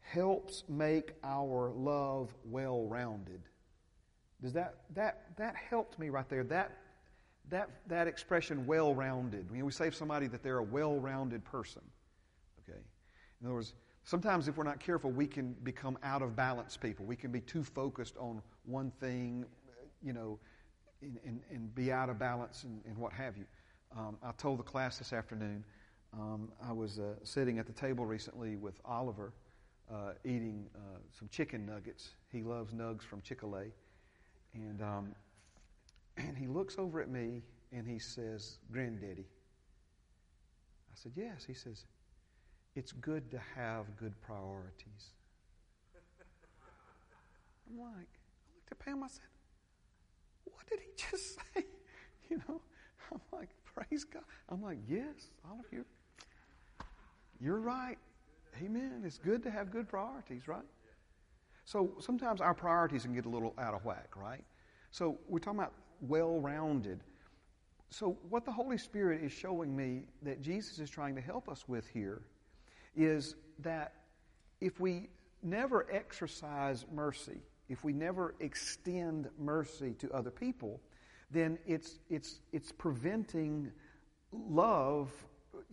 helps 0.00 0.64
make 0.68 1.12
our 1.22 1.70
love 1.70 2.34
well 2.44 2.84
rounded. 2.84 3.42
Does 4.42 4.52
that, 4.54 4.76
that, 4.94 5.36
that 5.36 5.54
helped 5.56 5.98
me 5.98 6.08
right 6.10 6.28
there. 6.28 6.44
That, 6.44 6.72
that, 7.50 7.70
that 7.88 8.08
expression, 8.08 8.66
well 8.66 8.94
rounded. 8.94 9.50
When 9.50 9.64
we 9.64 9.72
say 9.72 9.88
of 9.88 9.94
somebody 9.94 10.26
that 10.28 10.42
they're 10.42 10.58
a 10.58 10.62
well 10.62 10.98
rounded 10.98 11.44
person, 11.44 11.82
okay? 12.68 12.80
In 13.40 13.46
other 13.46 13.54
words, 13.54 13.74
Sometimes, 14.04 14.48
if 14.48 14.58
we're 14.58 14.64
not 14.64 14.80
careful, 14.80 15.10
we 15.10 15.26
can 15.26 15.54
become 15.62 15.96
out 16.02 16.20
of 16.20 16.36
balance 16.36 16.76
people. 16.76 17.06
We 17.06 17.16
can 17.16 17.32
be 17.32 17.40
too 17.40 17.64
focused 17.64 18.16
on 18.18 18.42
one 18.66 18.92
thing, 19.00 19.46
you 20.02 20.12
know, 20.12 20.38
and, 21.00 21.18
and, 21.24 21.40
and 21.50 21.74
be 21.74 21.90
out 21.90 22.10
of 22.10 22.18
balance 22.18 22.64
and, 22.64 22.82
and 22.86 22.98
what 22.98 23.14
have 23.14 23.38
you. 23.38 23.44
Um, 23.96 24.16
I 24.22 24.32
told 24.32 24.58
the 24.58 24.64
class 24.64 24.98
this 24.98 25.12
afternoon, 25.12 25.64
um, 26.12 26.50
I 26.62 26.72
was 26.72 26.98
uh, 26.98 27.14
sitting 27.22 27.58
at 27.58 27.66
the 27.66 27.72
table 27.72 28.06
recently 28.06 28.56
with 28.56 28.80
Oliver 28.84 29.32
uh, 29.92 30.12
eating 30.24 30.66
uh, 30.74 30.98
some 31.16 31.28
chicken 31.28 31.64
nuggets. 31.66 32.10
He 32.32 32.42
loves 32.42 32.72
nugs 32.72 33.02
from 33.02 33.20
Chick 33.22 33.40
fil 33.40 33.56
A. 33.56 33.64
And, 34.54 34.82
um, 34.82 35.14
and 36.16 36.36
he 36.36 36.46
looks 36.46 36.76
over 36.78 37.00
at 37.00 37.08
me 37.08 37.42
and 37.72 37.86
he 37.86 37.98
says, 37.98 38.58
Granddaddy. 38.72 39.26
I 39.26 40.94
said, 40.94 41.12
Yes. 41.16 41.44
He 41.44 41.54
says, 41.54 41.84
it's 42.76 42.92
good 42.92 43.30
to 43.30 43.40
have 43.54 43.96
good 43.96 44.20
priorities. 44.20 45.12
I'm 47.70 47.78
like, 47.78 47.88
I 47.88 48.50
looked 48.54 48.70
at 48.72 48.78
Pam, 48.78 49.02
I 49.02 49.08
said, 49.08 49.22
what 50.44 50.66
did 50.68 50.80
he 50.80 50.90
just 50.96 51.34
say? 51.54 51.64
You 52.28 52.38
know, 52.48 52.60
I'm 53.12 53.20
like, 53.32 53.50
praise 53.74 54.04
God. 54.04 54.22
I'm 54.48 54.62
like, 54.62 54.78
yes, 54.88 55.30
all 55.48 55.58
of 55.58 55.66
you. 55.72 55.84
You're 57.40 57.60
right. 57.60 57.98
Amen. 58.62 59.02
It's 59.04 59.18
good 59.18 59.42
to 59.42 59.50
have 59.50 59.70
good 59.70 59.88
priorities, 59.88 60.46
right? 60.46 60.64
So 61.64 61.92
sometimes 61.98 62.40
our 62.40 62.54
priorities 62.54 63.02
can 63.02 63.14
get 63.14 63.26
a 63.26 63.28
little 63.28 63.54
out 63.58 63.74
of 63.74 63.84
whack, 63.84 64.16
right? 64.16 64.44
So 64.90 65.18
we're 65.28 65.38
talking 65.38 65.60
about 65.60 65.72
well 66.00 66.40
rounded. 66.40 67.00
So, 67.90 68.18
what 68.28 68.44
the 68.44 68.52
Holy 68.52 68.78
Spirit 68.78 69.22
is 69.22 69.30
showing 69.30 69.76
me 69.76 70.06
that 70.22 70.40
Jesus 70.40 70.80
is 70.80 70.90
trying 70.90 71.14
to 71.14 71.20
help 71.20 71.48
us 71.48 71.68
with 71.68 71.86
here 71.88 72.22
is 72.96 73.36
that 73.60 73.92
if 74.60 74.80
we 74.80 75.08
never 75.42 75.86
exercise 75.92 76.86
mercy, 76.92 77.40
if 77.68 77.84
we 77.84 77.92
never 77.92 78.34
extend 78.40 79.28
mercy 79.38 79.94
to 80.00 80.10
other 80.12 80.30
people, 80.30 80.80
then 81.34 81.58
it's, 81.66 81.98
it's, 82.08 82.40
it's 82.52 82.72
preventing 82.72 83.70
love 84.32 85.10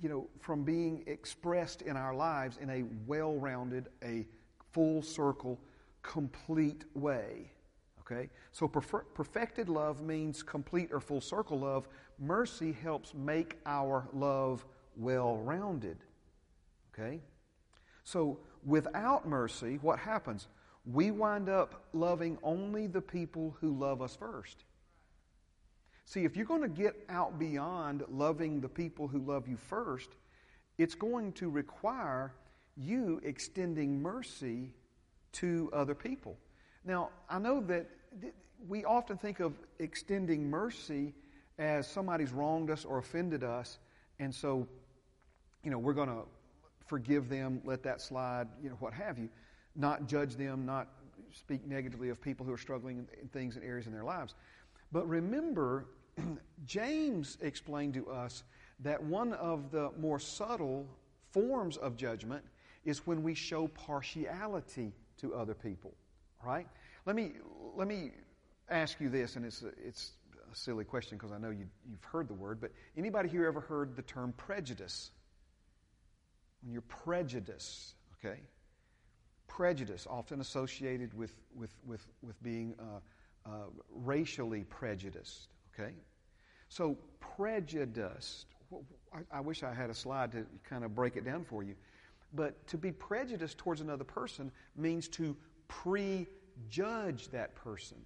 you 0.01 0.09
know, 0.09 0.27
from 0.39 0.63
being 0.63 1.03
expressed 1.07 1.81
in 1.83 1.95
our 1.95 2.13
lives 2.13 2.57
in 2.57 2.69
a 2.69 2.83
well 3.05 3.35
rounded, 3.35 3.87
a 4.03 4.25
full 4.71 5.01
circle, 5.01 5.59
complete 6.01 6.83
way. 6.93 7.51
Okay? 7.99 8.29
So 8.51 8.67
perfected 8.67 9.69
love 9.69 10.01
means 10.01 10.43
complete 10.43 10.89
or 10.91 10.99
full 10.99 11.21
circle 11.21 11.59
love. 11.59 11.87
Mercy 12.19 12.71
helps 12.71 13.13
make 13.13 13.57
our 13.65 14.07
love 14.11 14.65
well 14.97 15.37
rounded. 15.37 15.97
Okay? 16.93 17.21
So 18.03 18.39
without 18.65 19.27
mercy, 19.27 19.79
what 19.81 19.99
happens? 19.99 20.47
We 20.85 21.11
wind 21.11 21.47
up 21.47 21.83
loving 21.93 22.37
only 22.43 22.87
the 22.87 23.01
people 23.01 23.55
who 23.61 23.77
love 23.77 24.01
us 24.01 24.15
first. 24.15 24.63
See, 26.11 26.25
if 26.25 26.35
you're 26.35 26.45
going 26.45 26.61
to 26.61 26.67
get 26.67 26.93
out 27.07 27.39
beyond 27.39 28.03
loving 28.09 28.59
the 28.59 28.67
people 28.67 29.07
who 29.07 29.19
love 29.19 29.47
you 29.47 29.55
first, 29.55 30.09
it's 30.77 30.93
going 30.93 31.31
to 31.31 31.49
require 31.49 32.33
you 32.75 33.21
extending 33.23 34.01
mercy 34.01 34.73
to 35.31 35.69
other 35.71 35.95
people. 35.95 36.35
Now, 36.83 37.11
I 37.29 37.39
know 37.39 37.61
that 37.61 37.89
we 38.67 38.83
often 38.83 39.15
think 39.15 39.39
of 39.39 39.53
extending 39.79 40.49
mercy 40.49 41.13
as 41.57 41.87
somebody's 41.87 42.33
wronged 42.33 42.71
us 42.71 42.83
or 42.83 42.97
offended 42.97 43.45
us, 43.45 43.79
And 44.21 44.33
so, 44.33 44.67
you 45.63 45.71
know, 45.71 45.79
we're 45.79 45.93
going 45.93 46.09
to 46.09 46.23
forgive 46.85 47.27
them, 47.27 47.59
let 47.65 47.81
that 47.83 48.01
slide, 48.01 48.47
you 48.61 48.69
know, 48.69 48.75
what 48.79 48.93
have 48.93 49.17
you, 49.17 49.29
not 49.75 50.07
judge 50.07 50.35
them, 50.35 50.65
not 50.65 50.89
speak 51.33 51.65
negatively 51.65 52.09
of 52.09 52.21
people 52.21 52.45
who 52.45 52.53
are 52.53 52.57
struggling 52.57 53.07
in 53.19 53.27
things 53.29 53.55
and 53.55 53.65
areas 53.65 53.87
in 53.87 53.93
their 53.93 54.03
lives. 54.03 54.35
But 54.91 55.09
remember, 55.09 55.87
James 56.65 57.37
explained 57.41 57.93
to 57.95 58.09
us 58.09 58.43
that 58.79 59.01
one 59.01 59.33
of 59.33 59.71
the 59.71 59.91
more 59.99 60.19
subtle 60.19 60.87
forms 61.31 61.77
of 61.77 61.95
judgment 61.95 62.43
is 62.85 63.05
when 63.05 63.23
we 63.23 63.33
show 63.33 63.67
partiality 63.67 64.91
to 65.17 65.33
other 65.35 65.53
people. 65.53 65.93
Right? 66.43 66.67
Let 67.05 67.15
me 67.15 67.33
let 67.75 67.87
me 67.87 68.11
ask 68.69 68.99
you 68.99 69.09
this, 69.09 69.35
and 69.35 69.45
it's 69.45 69.61
a, 69.61 69.67
it's 69.85 70.13
a 70.51 70.55
silly 70.55 70.85
question 70.85 71.17
because 71.17 71.31
I 71.31 71.37
know 71.37 71.49
you, 71.49 71.67
you've 71.89 72.03
heard 72.03 72.27
the 72.27 72.33
word, 72.33 72.59
but 72.59 72.71
anybody 72.97 73.29
here 73.29 73.45
ever 73.45 73.59
heard 73.59 73.95
the 73.95 74.01
term 74.01 74.33
prejudice? 74.37 75.11
When 76.63 76.73
you're 76.73 76.81
prejudiced, 76.83 77.95
okay? 78.17 78.39
Prejudice, 79.47 80.07
often 80.09 80.41
associated 80.41 81.13
with 81.13 81.33
with 81.55 81.71
with 81.85 82.07
with 82.21 82.41
being 82.41 82.73
uh, 82.79 83.49
uh, 83.49 83.51
racially 83.93 84.63
prejudiced, 84.63 85.47
okay? 85.73 85.93
So 86.69 86.97
prejudiced. 87.19 88.45
I, 89.31 89.41
wish 89.41 89.63
I 89.63 89.73
had 89.73 89.89
a 89.89 89.93
slide 89.93 90.31
to 90.31 90.45
kind 90.63 90.85
of 90.85 90.95
break 90.95 91.17
it 91.17 91.25
down 91.25 91.43
for 91.43 91.63
you. 91.63 91.75
But 92.33 92.65
to 92.67 92.77
be 92.77 92.91
prejudiced 92.91 93.57
towards 93.57 93.81
another 93.81 94.05
person 94.05 94.51
means 94.77 95.09
to 95.09 95.35
prejudge 95.67 97.27
that 97.29 97.55
person, 97.55 97.97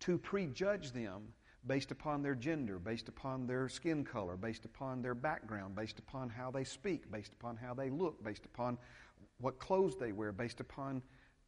to 0.00 0.18
prejudge 0.18 0.90
them 0.92 1.22
based 1.66 1.92
upon 1.92 2.22
their 2.22 2.34
gender, 2.34 2.78
based 2.78 3.08
upon 3.08 3.46
their 3.46 3.68
skin 3.68 4.04
color, 4.04 4.36
based 4.36 4.64
upon 4.64 5.02
their 5.02 5.14
background, 5.14 5.76
based 5.76 5.98
upon 5.98 6.28
how 6.28 6.50
they 6.50 6.64
speak, 6.64 7.10
based 7.10 7.32
upon 7.32 7.56
how 7.56 7.72
they 7.72 7.90
look, 7.90 8.22
based 8.24 8.44
upon 8.44 8.76
what 9.40 9.58
clothes 9.58 9.96
they 9.96 10.12
wear, 10.12 10.32
based 10.32 10.60
upon 10.60 11.02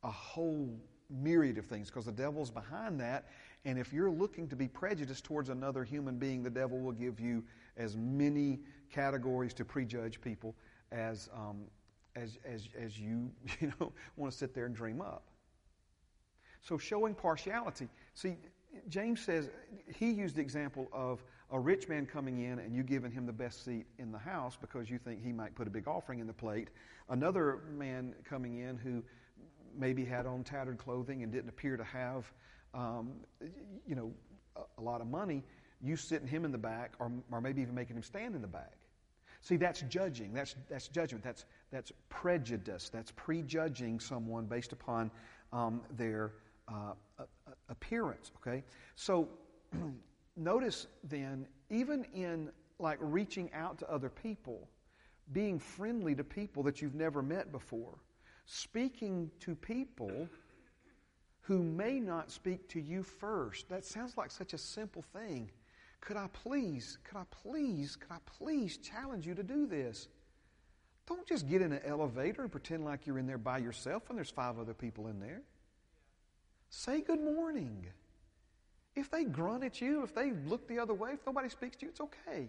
a 0.05 0.11
whole 0.11 0.69
myriad 1.11 1.59
of 1.59 1.67
things, 1.67 1.89
because 1.91 2.05
the 2.05 2.13
devil's 2.13 2.51
behind 2.51 3.01
that. 3.01 3.29
And 3.65 3.79
if 3.79 3.93
you're 3.93 4.11
looking 4.11 4.49
to 4.49 4.57
be 4.57 4.69
prejudiced 4.69 5.25
towards 5.25 5.49
another 5.49 5.85
human 5.85 6.19
being, 6.19 6.43
the 6.43 6.51
devil 6.51 6.79
will 6.79 6.93
give 6.93 7.19
you 7.19 7.43
as 7.77 7.97
many 7.97 8.61
categories 8.91 9.55
to 9.55 9.65
prejudge 9.65 10.21
people 10.21 10.55
as, 10.93 11.29
um, 11.35 11.63
as, 12.15 12.39
as, 12.45 12.69
as 12.79 12.99
you, 12.99 13.31
you 13.61 13.73
know, 13.81 13.93
want 14.17 14.33
to 14.33 14.39
sit 14.39 14.55
there 14.55 14.67
and 14.67 14.75
dream 14.75 15.01
up. 15.01 15.25
So 16.61 16.79
showing 16.79 17.15
partiality. 17.15 17.89
See, 18.15 18.37
James 18.89 19.21
says, 19.21 19.51
he 19.95 20.11
used 20.11 20.37
the 20.37 20.41
example 20.43 20.89
of 20.93 21.23
a 21.51 21.59
rich 21.59 21.89
man 21.89 22.07
coming 22.07 22.45
in 22.45 22.59
and 22.59 22.75
you 22.75 22.83
giving 22.83 23.11
him 23.11 23.27
the 23.27 23.33
best 23.33 23.65
seat 23.65 23.87
in 23.99 24.11
the 24.11 24.19
house 24.19 24.57
because 24.61 24.91
you 24.91 24.99
think 24.99 25.23
he 25.23 25.33
might 25.33 25.55
put 25.55 25.67
a 25.67 25.71
big 25.71 25.87
offering 25.87 26.21
in 26.21 26.27
the 26.27 26.33
plate. 26.33 26.69
Another 27.11 27.61
man 27.77 28.15
coming 28.29 28.59
in 28.59 28.77
who 28.77 29.03
maybe 29.77 30.05
had 30.05 30.27
on 30.27 30.43
tattered 30.43 30.79
clothing 30.79 31.23
and 31.23 31.31
didn't 31.31 31.49
appear 31.49 31.77
to 31.77 31.85
have, 31.85 32.33
um, 32.75 33.13
you 33.87 33.95
know, 33.95 34.13
a, 34.79 34.83
lot 34.83 35.01
of 35.01 35.07
money. 35.07 35.43
You 35.81 35.97
sitting 35.97 36.29
him 36.29 36.45
in 36.45 36.53
the 36.53 36.59
back 36.59 36.95
or, 36.99 37.11
or 37.31 37.41
maybe 37.41 37.63
even 37.63 37.75
making 37.75 37.97
him 37.97 38.03
stand 38.03 38.35
in 38.35 38.43
the 38.43 38.49
back. 38.49 38.77
See, 39.41 39.57
that's 39.57 39.83
judging. 39.83 40.33
That's, 40.33 40.57
that's 40.71 40.89
judgment. 40.89 41.23
That's, 41.23 41.45
that's 41.71 41.93
prejudice. 42.09 42.89
That's 42.89 43.13
prejudging 43.13 44.01
someone 44.01 44.47
based 44.47 44.73
upon 44.73 45.11
um, 45.53 45.83
their 45.97 46.33
uh, 46.69 46.93
appearance, 47.69 48.33
okay? 48.37 48.65
So 48.95 49.29
notice 50.37 50.87
then, 51.05 51.47
even 51.71 52.07
in 52.15 52.51
like 52.79 52.99
reaching 53.01 53.51
out 53.53 53.79
to 53.79 53.91
other 53.91 54.09
people, 54.09 54.69
being 55.33 55.59
friendly 55.59 56.15
to 56.15 56.25
people 56.25 56.63
that 56.63 56.83
you've 56.83 56.95
never 56.95 57.23
met 57.23 57.53
before, 57.53 57.99
speaking 58.47 59.31
to 59.41 59.55
people 59.55 60.29
who 61.45 61.63
may 61.63 62.01
not 62.01 62.31
speak 62.31 62.69
to 62.71 62.81
you 62.81 63.03
first. 63.03 63.69
That 63.69 63.85
sounds 63.85 64.17
like 64.17 64.31
such 64.31 64.55
a 64.55 64.59
simple 64.59 65.03
thing. 65.13 65.51
Could 66.01 66.17
I 66.17 66.29
please, 66.33 66.99
could 67.05 67.19
I 67.19 67.25
please, 67.31 67.97
could 67.97 68.13
I 68.13 68.19
please 68.39 68.79
challenge 68.79 69.27
you 69.27 69.35
to 69.35 69.43
do 69.43 69.67
this? 69.67 70.09
Don't 71.07 71.27
just 71.27 71.49
get 71.49 71.61
in 71.61 71.73
an 71.73 71.81
elevator 71.85 72.43
and 72.43 72.51
pretend 72.51 72.85
like 72.85 73.07
you're 73.07 73.19
in 73.19 73.27
there 73.27 73.39
by 73.39 73.59
yourself 73.59 74.09
when 74.09 74.17
there's 74.17 74.31
five 74.31 74.59
other 74.59 74.73
people 74.73 75.07
in 75.09 75.21
there. 75.21 75.43
Say 76.71 77.03
good 77.03 77.21
morning. 77.21 77.87
If 78.97 79.11
they 79.11 79.25
grunt 79.25 79.65
at 79.65 79.83
you, 79.83 80.03
if 80.03 80.15
they 80.15 80.33
look 80.47 80.67
the 80.67 80.79
other 80.79 80.95
way, 80.95 81.11
if 81.13 81.27
nobody 81.27 81.51
speaks 81.51 81.77
to 81.77 81.87
you, 81.87 81.91
it's 81.91 82.01
okay, 82.01 82.49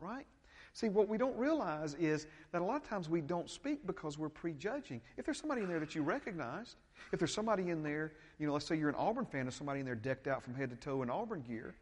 right? 0.00 0.26
See, 0.72 0.88
what 0.88 1.06
we 1.06 1.18
don't 1.18 1.36
realize 1.36 1.94
is 1.94 2.26
that 2.50 2.62
a 2.62 2.64
lot 2.64 2.76
of 2.76 2.88
times 2.88 3.08
we 3.08 3.20
don't 3.20 3.48
speak 3.48 3.86
because 3.86 4.16
we're 4.18 4.30
prejudging. 4.30 5.00
If 5.16 5.26
there's 5.26 5.38
somebody 5.38 5.62
in 5.62 5.68
there 5.68 5.80
that 5.80 5.94
you 5.94 6.02
recognized, 6.02 6.76
if 7.12 7.18
there's 7.18 7.34
somebody 7.34 7.70
in 7.70 7.82
there, 7.82 8.12
you 8.38 8.46
know, 8.46 8.52
let's 8.52 8.66
say 8.66 8.76
you're 8.76 8.88
an 8.88 8.94
Auburn 8.94 9.26
fan, 9.26 9.42
and 9.42 9.52
somebody 9.52 9.80
in 9.80 9.86
there 9.86 9.94
decked 9.94 10.26
out 10.26 10.42
from 10.42 10.54
head 10.54 10.70
to 10.70 10.76
toe 10.76 11.02
in 11.02 11.10
Auburn 11.10 11.42
gear, 11.42 11.74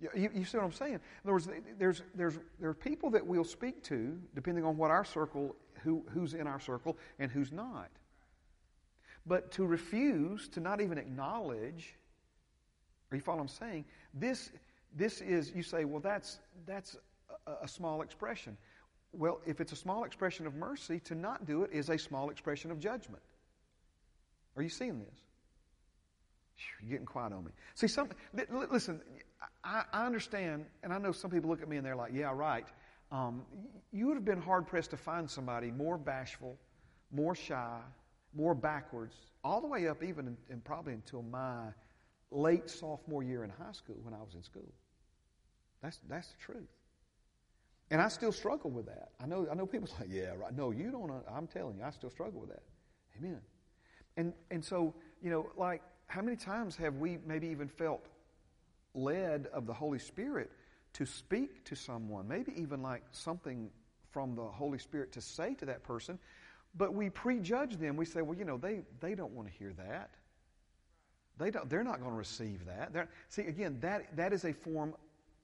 you, 0.00 0.30
you, 0.34 0.44
see 0.44 0.58
what 0.58 0.64
I'm 0.64 0.72
saying? 0.72 0.94
In 0.94 1.00
other 1.24 1.32
words, 1.32 1.48
there's, 1.78 2.02
there's, 2.14 2.38
there 2.60 2.70
are 2.70 2.74
people 2.74 3.10
that 3.10 3.24
we'll 3.26 3.44
speak 3.44 3.82
to 3.84 4.18
depending 4.34 4.64
on 4.64 4.76
what 4.76 4.90
our 4.90 5.04
circle, 5.04 5.54
who, 5.82 6.04
who's 6.10 6.34
in 6.34 6.46
our 6.46 6.60
circle, 6.60 6.98
and 7.18 7.30
who's 7.30 7.52
not. 7.52 7.90
But 9.26 9.52
to 9.52 9.64
refuse, 9.64 10.48
to 10.48 10.60
not 10.60 10.80
even 10.80 10.98
acknowledge, 10.98 11.94
are 13.10 13.16
you 13.16 13.22
follow 13.22 13.38
what 13.38 13.44
I'm 13.44 13.48
saying? 13.48 13.84
This, 14.12 14.50
this 14.94 15.20
is, 15.20 15.52
you 15.54 15.62
say, 15.62 15.84
well, 15.84 16.00
that's, 16.00 16.40
that's 16.66 16.96
a, 17.46 17.64
a 17.64 17.68
small 17.68 18.02
expression. 18.02 18.56
Well, 19.12 19.40
if 19.46 19.60
it's 19.60 19.72
a 19.72 19.76
small 19.76 20.04
expression 20.04 20.46
of 20.46 20.54
mercy, 20.54 20.98
to 21.00 21.14
not 21.14 21.46
do 21.46 21.62
it 21.62 21.70
is 21.72 21.88
a 21.88 21.98
small 21.98 22.30
expression 22.30 22.70
of 22.70 22.80
judgment. 22.80 23.22
Are 24.56 24.62
you 24.62 24.68
seeing 24.68 24.98
this? 24.98 25.18
You're 26.80 26.90
getting 26.90 27.06
quiet 27.06 27.32
on 27.32 27.44
me. 27.44 27.50
See, 27.74 27.88
some, 27.88 28.08
listen, 28.70 29.00
I, 29.64 29.84
I, 29.92 30.06
understand, 30.06 30.66
and 30.82 30.92
I 30.92 30.98
know 30.98 31.12
some 31.12 31.30
people 31.30 31.50
look 31.50 31.62
at 31.62 31.68
me 31.68 31.76
and 31.76 31.84
they're 31.84 31.96
like, 31.96 32.12
yeah, 32.14 32.32
right. 32.32 32.66
Um, 33.10 33.42
you 33.92 34.06
would 34.06 34.14
have 34.14 34.24
been 34.24 34.40
hard 34.40 34.66
pressed 34.66 34.90
to 34.90 34.96
find 34.96 35.28
somebody 35.28 35.70
more 35.70 35.98
bashful, 35.98 36.56
more 37.10 37.34
shy, 37.34 37.78
more 38.34 38.54
backwards, 38.54 39.14
all 39.42 39.60
the 39.60 39.66
way 39.66 39.88
up 39.88 40.02
even 40.02 40.36
in 40.50 40.60
probably 40.60 40.92
until 40.92 41.22
my 41.22 41.66
late 42.30 42.68
sophomore 42.68 43.22
year 43.22 43.44
in 43.44 43.50
high 43.50 43.72
school 43.72 43.96
when 44.02 44.14
I 44.14 44.18
was 44.18 44.34
in 44.34 44.42
school. 44.42 44.72
That's, 45.82 46.00
that's 46.08 46.28
the 46.28 46.38
truth. 46.38 46.68
And 47.90 48.00
I 48.00 48.08
still 48.08 48.32
struggle 48.32 48.70
with 48.70 48.86
that. 48.86 49.10
I 49.20 49.26
know, 49.26 49.46
I 49.50 49.54
know 49.54 49.66
people 49.66 49.86
say, 49.86 50.06
yeah, 50.08 50.32
right. 50.36 50.54
No, 50.56 50.70
you 50.70 50.90
don't. 50.90 51.12
I'm 51.32 51.46
telling 51.46 51.76
you, 51.76 51.84
I 51.84 51.90
still 51.90 52.10
struggle 52.10 52.40
with 52.40 52.50
that. 52.50 52.62
Amen. 53.18 53.40
And, 54.16 54.32
and 54.50 54.64
so, 54.64 54.94
you 55.22 55.30
know, 55.30 55.50
like, 55.56 55.82
how 56.06 56.22
many 56.22 56.36
times 56.36 56.76
have 56.76 56.96
we 56.96 57.18
maybe 57.26 57.48
even 57.48 57.68
felt 57.68 58.06
led 58.94 59.48
of 59.52 59.66
the 59.66 59.72
Holy 59.72 59.98
Spirit 59.98 60.50
to 60.92 61.04
speak 61.04 61.64
to 61.64 61.74
someone, 61.74 62.28
maybe 62.28 62.52
even 62.56 62.82
like 62.82 63.02
something 63.10 63.70
from 64.10 64.36
the 64.36 64.44
Holy 64.44 64.78
Spirit 64.78 65.12
to 65.12 65.20
say 65.20 65.54
to 65.54 65.66
that 65.66 65.82
person, 65.82 66.18
but 66.76 66.94
we 66.94 67.10
prejudge 67.10 67.76
them. 67.76 67.96
We 67.96 68.04
say, 68.04 68.22
well, 68.22 68.38
you 68.38 68.44
know, 68.44 68.56
they, 68.56 68.82
they 69.00 69.14
don't 69.14 69.32
want 69.32 69.48
to 69.48 69.54
hear 69.54 69.72
that. 69.76 70.10
They 71.38 71.50
don't, 71.50 71.68
they're 71.68 71.84
not 71.84 71.98
going 71.98 72.10
to 72.10 72.16
receive 72.16 72.64
that. 72.66 72.92
They're, 72.92 73.08
see, 73.28 73.42
again, 73.42 73.78
that, 73.80 74.16
that 74.16 74.32
is 74.32 74.44
a 74.44 74.52
form 74.52 74.94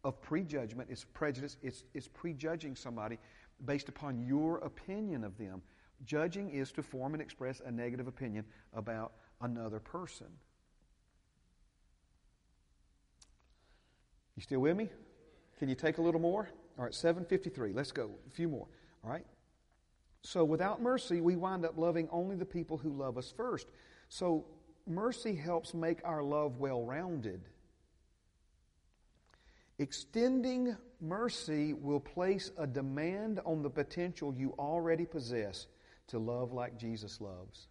of 0.04 0.20
prejudgment. 0.20 0.88
It's 0.90 1.04
prejudice. 1.04 1.56
It's, 1.62 1.83
it's 1.94 2.09
prejudging 2.09 2.76
somebody 2.76 3.18
based 3.64 3.88
upon 3.88 4.24
your 4.24 4.59
opinion 4.59 5.24
of 5.24 5.37
them. 5.37 5.62
Judging 6.04 6.50
is 6.50 6.72
to 6.72 6.82
form 6.82 7.14
and 7.14 7.22
express 7.22 7.60
a 7.64 7.70
negative 7.70 8.06
opinion 8.06 8.44
about 8.72 9.12
another 9.40 9.80
person. 9.80 10.26
You 14.36 14.42
still 14.42 14.60
with 14.60 14.76
me? 14.76 14.88
Can 15.58 15.68
you 15.68 15.74
take 15.74 15.98
a 15.98 16.02
little 16.02 16.20
more? 16.20 16.48
All 16.78 16.84
right, 16.84 16.94
753. 16.94 17.72
Let's 17.74 17.92
go. 17.92 18.10
A 18.26 18.30
few 18.30 18.48
more. 18.48 18.66
All 19.04 19.10
right? 19.10 19.26
So 20.22 20.44
without 20.44 20.80
mercy, 20.80 21.20
we 21.20 21.36
wind 21.36 21.64
up 21.64 21.76
loving 21.76 22.08
only 22.10 22.36
the 22.36 22.46
people 22.46 22.78
who 22.78 22.90
love 22.90 23.18
us 23.18 23.32
first. 23.36 23.66
So 24.08 24.46
mercy 24.86 25.34
helps 25.34 25.74
make 25.74 26.00
our 26.04 26.22
love 26.22 26.58
well 26.58 26.82
rounded. 26.82 27.42
Extending 29.78 30.76
mercy 31.00 31.72
will 31.72 32.00
place 32.00 32.50
a 32.58 32.66
demand 32.66 33.40
on 33.46 33.62
the 33.62 33.70
potential 33.70 34.34
you 34.34 34.54
already 34.58 35.06
possess 35.06 35.66
to 36.10 36.18
love 36.18 36.52
like 36.52 36.78
Jesus 36.78 37.20
loves. 37.20 37.66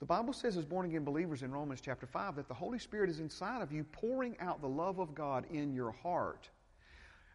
The 0.00 0.06
Bible 0.06 0.32
says, 0.32 0.56
as 0.56 0.64
born 0.64 0.86
again 0.86 1.04
believers 1.04 1.42
in 1.42 1.50
Romans 1.50 1.80
chapter 1.80 2.06
5, 2.06 2.36
that 2.36 2.48
the 2.48 2.54
Holy 2.54 2.78
Spirit 2.78 3.08
is 3.08 3.20
inside 3.20 3.62
of 3.62 3.72
you, 3.72 3.84
pouring 3.84 4.36
out 4.38 4.60
the 4.60 4.68
love 4.68 4.98
of 4.98 5.14
God 5.14 5.46
in 5.50 5.72
your 5.72 5.92
heart. 5.92 6.50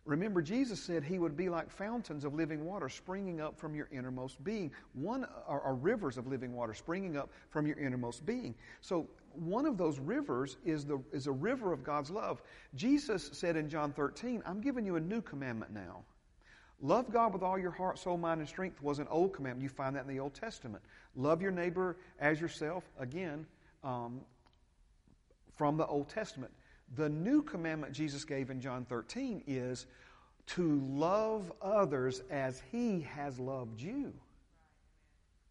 Remember, 0.06 0.42
Jesus 0.42 0.82
said 0.82 1.04
he 1.04 1.20
would 1.20 1.38
be 1.38 1.50
like 1.50 1.70
fountains 1.70 2.26
of 2.26 2.34
living 2.34 2.66
water 2.66 2.90
springing 2.90 3.42
up 3.42 3.60
from 3.60 3.76
your 3.76 3.88
innermost 3.92 4.44
being. 4.44 4.72
One 4.94 5.26
are, 5.48 5.62
are 5.62 5.76
rivers 5.76 6.18
of 6.18 6.28
living 6.28 6.54
water 6.54 6.74
springing 6.74 7.16
up 7.18 7.30
from 7.50 7.68
your 7.68 7.78
innermost 7.78 8.26
being. 8.26 8.56
So 8.82 9.08
one 9.34 9.66
of 9.66 9.78
those 9.78 10.00
rivers 10.00 10.58
is, 10.66 10.86
the, 10.86 11.00
is 11.12 11.28
a 11.28 11.32
river 11.32 11.72
of 11.72 11.84
God's 11.84 12.10
love. 12.10 12.42
Jesus 12.76 13.30
said 13.34 13.56
in 13.56 13.70
John 13.70 13.94
13, 13.94 14.42
I'm 14.46 14.62
giving 14.62 14.86
you 14.86 14.96
a 14.96 15.00
new 15.00 15.22
commandment 15.22 15.72
now. 15.72 16.04
Love 16.82 17.12
God 17.12 17.34
with 17.34 17.44
all 17.44 17.60
your 17.60 17.72
heart, 17.72 18.00
soul, 18.00 18.18
mind, 18.18 18.40
and 18.40 18.48
strength 18.48 18.82
was 18.82 19.00
an 19.00 19.08
old 19.10 19.34
commandment. 19.34 19.64
You 19.64 19.70
find 19.70 19.96
that 19.96 20.04
in 20.04 20.08
the 20.08 20.20
Old 20.20 20.34
Testament. 20.34 20.82
Love 21.16 21.42
your 21.42 21.52
neighbor 21.52 21.98
as 22.20 22.40
yourself, 22.40 22.84
again, 22.98 23.46
um, 23.84 24.22
from 25.58 25.76
the 25.76 25.86
Old 25.86 26.08
Testament. 26.08 26.54
The 26.96 27.10
new 27.10 27.42
commandment 27.42 27.94
Jesus 27.94 28.24
gave 28.24 28.50
in 28.50 28.62
John 28.62 28.86
13 28.86 29.44
is 29.46 29.88
to 30.48 30.82
love 30.90 31.52
others 31.62 32.22
as 32.32 32.62
he 32.72 33.02
has 33.02 33.38
loved 33.38 33.82
you. 33.82 34.14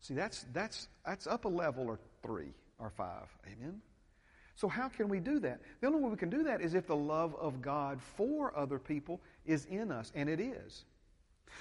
See, 0.01 0.15
that's, 0.15 0.47
that's, 0.53 0.89
that's 1.05 1.27
up 1.27 1.45
a 1.45 1.49
level 1.49 1.89
or 1.89 1.99
three 2.23 2.55
or 2.79 2.91
five. 2.91 3.27
Amen? 3.47 3.81
So, 4.55 4.67
how 4.67 4.89
can 4.89 5.09
we 5.09 5.21
do 5.21 5.39
that? 5.41 5.61
The 5.81 5.87
only 5.87 6.01
way 6.01 6.11
we 6.11 6.17
can 6.17 6.31
do 6.31 6.43
that 6.45 6.61
is 6.61 6.75
if 6.75 6.87
the 6.87 6.97
love 6.97 7.35
of 7.37 7.63
God 7.63 8.01
for 8.17 8.57
other 8.57 8.79
people 8.79 9.21
is 9.47 9.67
in 9.67 9.93
us, 9.93 10.11
and 10.17 10.29
it 10.29 10.41
is. 10.41 10.85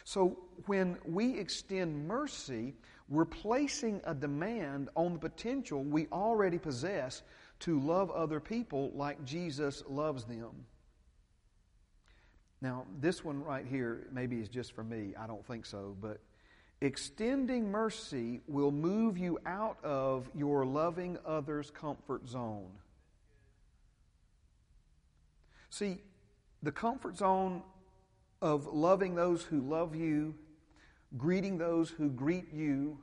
So, 0.03 0.37
when 0.65 0.97
we 1.05 1.37
extend 1.37 2.07
mercy, 2.07 2.75
we're 3.09 3.25
placing 3.25 4.01
a 4.03 4.13
demand 4.13 4.89
on 4.95 5.13
the 5.13 5.19
potential 5.19 5.83
we 5.83 6.07
already 6.11 6.57
possess 6.57 7.21
to 7.59 7.79
love 7.79 8.11
other 8.11 8.39
people 8.39 8.91
like 8.93 9.23
Jesus 9.23 9.83
loves 9.87 10.25
them. 10.25 10.65
Now, 12.61 12.85
this 12.99 13.23
one 13.23 13.43
right 13.43 13.65
here 13.65 14.07
maybe 14.11 14.39
is 14.39 14.49
just 14.49 14.73
for 14.73 14.83
me. 14.83 15.13
I 15.17 15.27
don't 15.27 15.45
think 15.45 15.65
so, 15.65 15.95
but 16.01 16.19
extending 16.81 17.71
mercy 17.71 18.41
will 18.47 18.71
move 18.71 19.17
you 19.17 19.39
out 19.45 19.77
of 19.83 20.29
your 20.35 20.65
loving 20.65 21.17
others' 21.25 21.71
comfort 21.71 22.27
zone. 22.27 22.71
See, 25.69 25.99
the 26.63 26.71
comfort 26.71 27.17
zone 27.17 27.61
of 28.41 28.67
loving 28.67 29.15
those 29.15 29.43
who 29.43 29.61
love 29.61 29.95
you, 29.95 30.35
greeting 31.17 31.57
those 31.57 31.89
who 31.89 32.09
greet 32.09 32.53
you, 32.53 32.97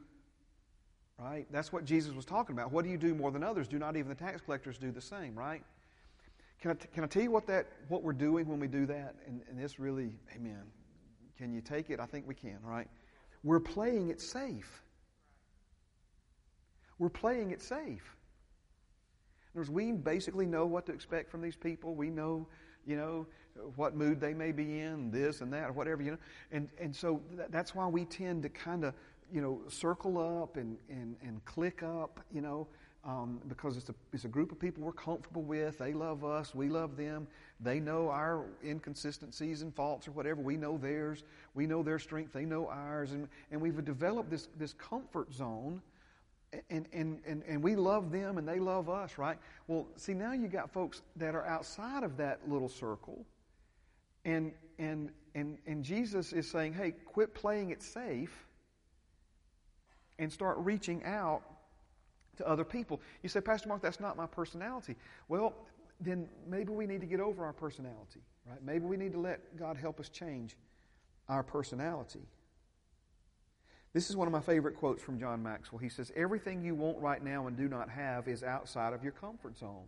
right? 1.19 1.47
That's 1.51 1.73
what 1.73 1.85
Jesus 1.85 2.15
was 2.15 2.25
talking 2.25 2.55
about. 2.55 2.73
What 2.73 2.85
do 2.85 2.91
you 2.91 2.99
do 2.99 3.15
more 3.15 3.31
than 3.31 3.43
others? 3.43 3.69
Do 3.69 3.79
not 3.79 3.97
even 3.97 4.09
the 4.09 4.15
tax 4.15 4.41
collectors 4.41 4.79
do 4.79 4.91
the 4.91 5.01
same, 5.01 5.35
right? 5.35 5.63
Can 6.61 6.71
I, 6.71 6.75
t- 6.75 6.89
can 6.95 7.05
I 7.05 7.07
tell 7.07 7.23
you 7.23 7.31
what, 7.31 7.47
that, 7.49 7.67
what 7.89 8.03
we're 8.03 8.13
doing 8.13 8.49
when 8.49 8.59
we 8.59 8.69
do 8.69 8.87
that? 8.87 9.17
And, 9.27 9.43
and 9.49 9.59
this 9.59 9.79
really, 9.79 10.17
amen. 10.35 10.63
Can 11.37 11.53
you 11.53 11.61
take 11.61 11.91
it? 11.91 12.01
I 12.01 12.07
think 12.07 12.27
we 12.27 12.35
can, 12.35 12.59
right? 12.63 12.89
We're 13.43 13.61
playing 13.61 14.09
it 14.09 14.21
safe. 14.21 14.83
We're 16.99 17.11
playing 17.11 17.51
it 17.51 17.61
safe. 17.61 18.17
In 19.55 19.61
other 19.61 19.61
words, 19.61 19.71
we 19.71 19.93
basically 19.93 20.47
know 20.47 20.67
what 20.67 20.87
to 20.87 20.93
expect 20.93 21.31
from 21.31 21.43
these 21.43 21.57
people. 21.57 21.95
We 21.95 22.09
know, 22.11 22.49
you 22.87 22.97
know, 22.97 23.27
what 23.77 23.95
mood 23.95 24.21
they 24.21 24.35
may 24.35 24.53
be 24.53 24.81
in, 24.81 25.11
this 25.11 25.41
and 25.41 25.53
that, 25.53 25.69
or 25.69 25.73
whatever, 25.73 26.03
you 26.03 26.13
know. 26.13 26.19
And, 26.53 26.69
and 26.79 26.95
so 26.95 27.21
that's 27.51 27.75
why 27.75 27.87
we 27.87 28.05
tend 28.05 28.43
to 28.43 28.49
kind 28.49 28.85
of, 28.85 28.95
you 29.33 29.41
know, 29.41 29.61
circle 29.69 30.19
up 30.43 30.57
and, 30.57 30.77
and, 30.89 31.17
and 31.23 31.45
clique 31.45 31.83
up, 31.83 32.21
you 32.33 32.41
know, 32.41 32.67
um, 33.05 33.41
because 33.49 33.77
it's 33.77 33.91
a, 33.91 33.95
it's 34.13 34.25
a 34.25 34.29
group 34.29 34.51
of 34.51 34.59
people 34.59 34.83
we're 34.83 34.93
comfortable 34.93 35.43
with. 35.43 35.79
They 35.79 35.93
love 35.93 36.25
us. 36.25 36.55
We 36.55 36.69
love 36.69 36.97
them. 36.97 37.27
They 37.61 37.79
know 37.79 38.09
our 38.09 38.45
inconsistencies 38.65 39.63
and 39.63 39.75
faults 39.75 40.09
or 40.09 40.13
whatever. 40.13 40.41
We 40.41 40.57
know 40.57 40.79
theirs. 40.79 41.23
We 41.55 41.67
know 41.67 41.83
their 41.83 41.99
strength. 41.99 42.33
They 42.33 42.45
know 42.45 42.67
ours. 42.69 43.13
And, 43.13 43.29
and 43.51 43.61
we've 43.61 43.85
developed 43.85 44.31
this, 44.31 44.49
this 44.59 44.73
comfort 44.73 45.33
zone. 45.33 45.83
And, 46.71 46.87
and, 46.93 47.21
and, 47.27 47.43
and 47.49 47.63
we 47.63 47.77
love 47.77 48.13
them 48.13 48.39
and 48.39 48.47
they 48.47 48.59
love 48.59 48.89
us, 48.89 49.19
right? 49.19 49.39
Well, 49.67 49.87
see, 49.97 50.15
now 50.15 50.33
you 50.33 50.49
got 50.49 50.71
folks 50.71 51.03
that 51.17 51.35
are 51.35 51.45
outside 51.47 52.03
of 52.03 52.17
that 52.19 52.49
little 52.49 52.69
circle. 52.69 53.25
And, 54.25 54.53
and, 54.79 55.11
and, 55.35 55.59
and 55.67 55.83
Jesus 55.83 56.33
is 56.33 56.51
saying, 56.51 56.75
hey, 56.75 56.93
quit 56.93 57.35
playing 57.35 57.71
it 57.71 57.83
safe 57.83 58.47
and 60.19 60.33
start 60.33 60.59
reaching 60.59 61.05
out 61.05 61.43
to 62.37 62.49
other 62.49 62.65
people. 62.65 63.01
You 63.23 63.29
say, 63.29 63.41
Pastor 63.41 63.69
Mark, 63.69 63.83
that's 63.83 64.01
not 64.01 64.17
my 64.17 64.27
personality. 64.27 64.97
Well, 65.29 65.55
then 66.01 66.29
maybe 66.49 66.73
we 66.73 66.87
need 66.87 67.01
to 67.01 67.07
get 67.07 67.21
over 67.21 67.45
our 67.45 67.53
personality, 67.53 68.21
right? 68.49 68.63
Maybe 68.65 68.85
we 68.85 68.97
need 68.97 69.13
to 69.13 69.21
let 69.21 69.57
God 69.57 69.77
help 69.77 70.01
us 70.01 70.09
change 70.09 70.57
our 71.29 71.43
personality. 71.43 72.23
This 73.95 74.11
is 74.11 74.17
one 74.17 74.27
of 74.27 74.33
my 74.33 74.41
favorite 74.41 74.77
quotes 74.77 75.01
from 75.03 75.21
John 75.21 75.43
Maxwell. 75.43 75.79
He 75.79 75.89
says, 75.89 76.13
Everything 76.17 76.65
you 76.65 76.75
want 76.75 76.99
right 76.99 77.23
now 77.23 77.47
and 77.47 77.57
do 77.57 77.69
not 77.69 77.89
have 77.89 78.27
is 78.27 78.43
outside 78.43 78.93
of 78.93 79.05
your 79.05 79.13
comfort 79.13 79.57
zone. 79.57 79.87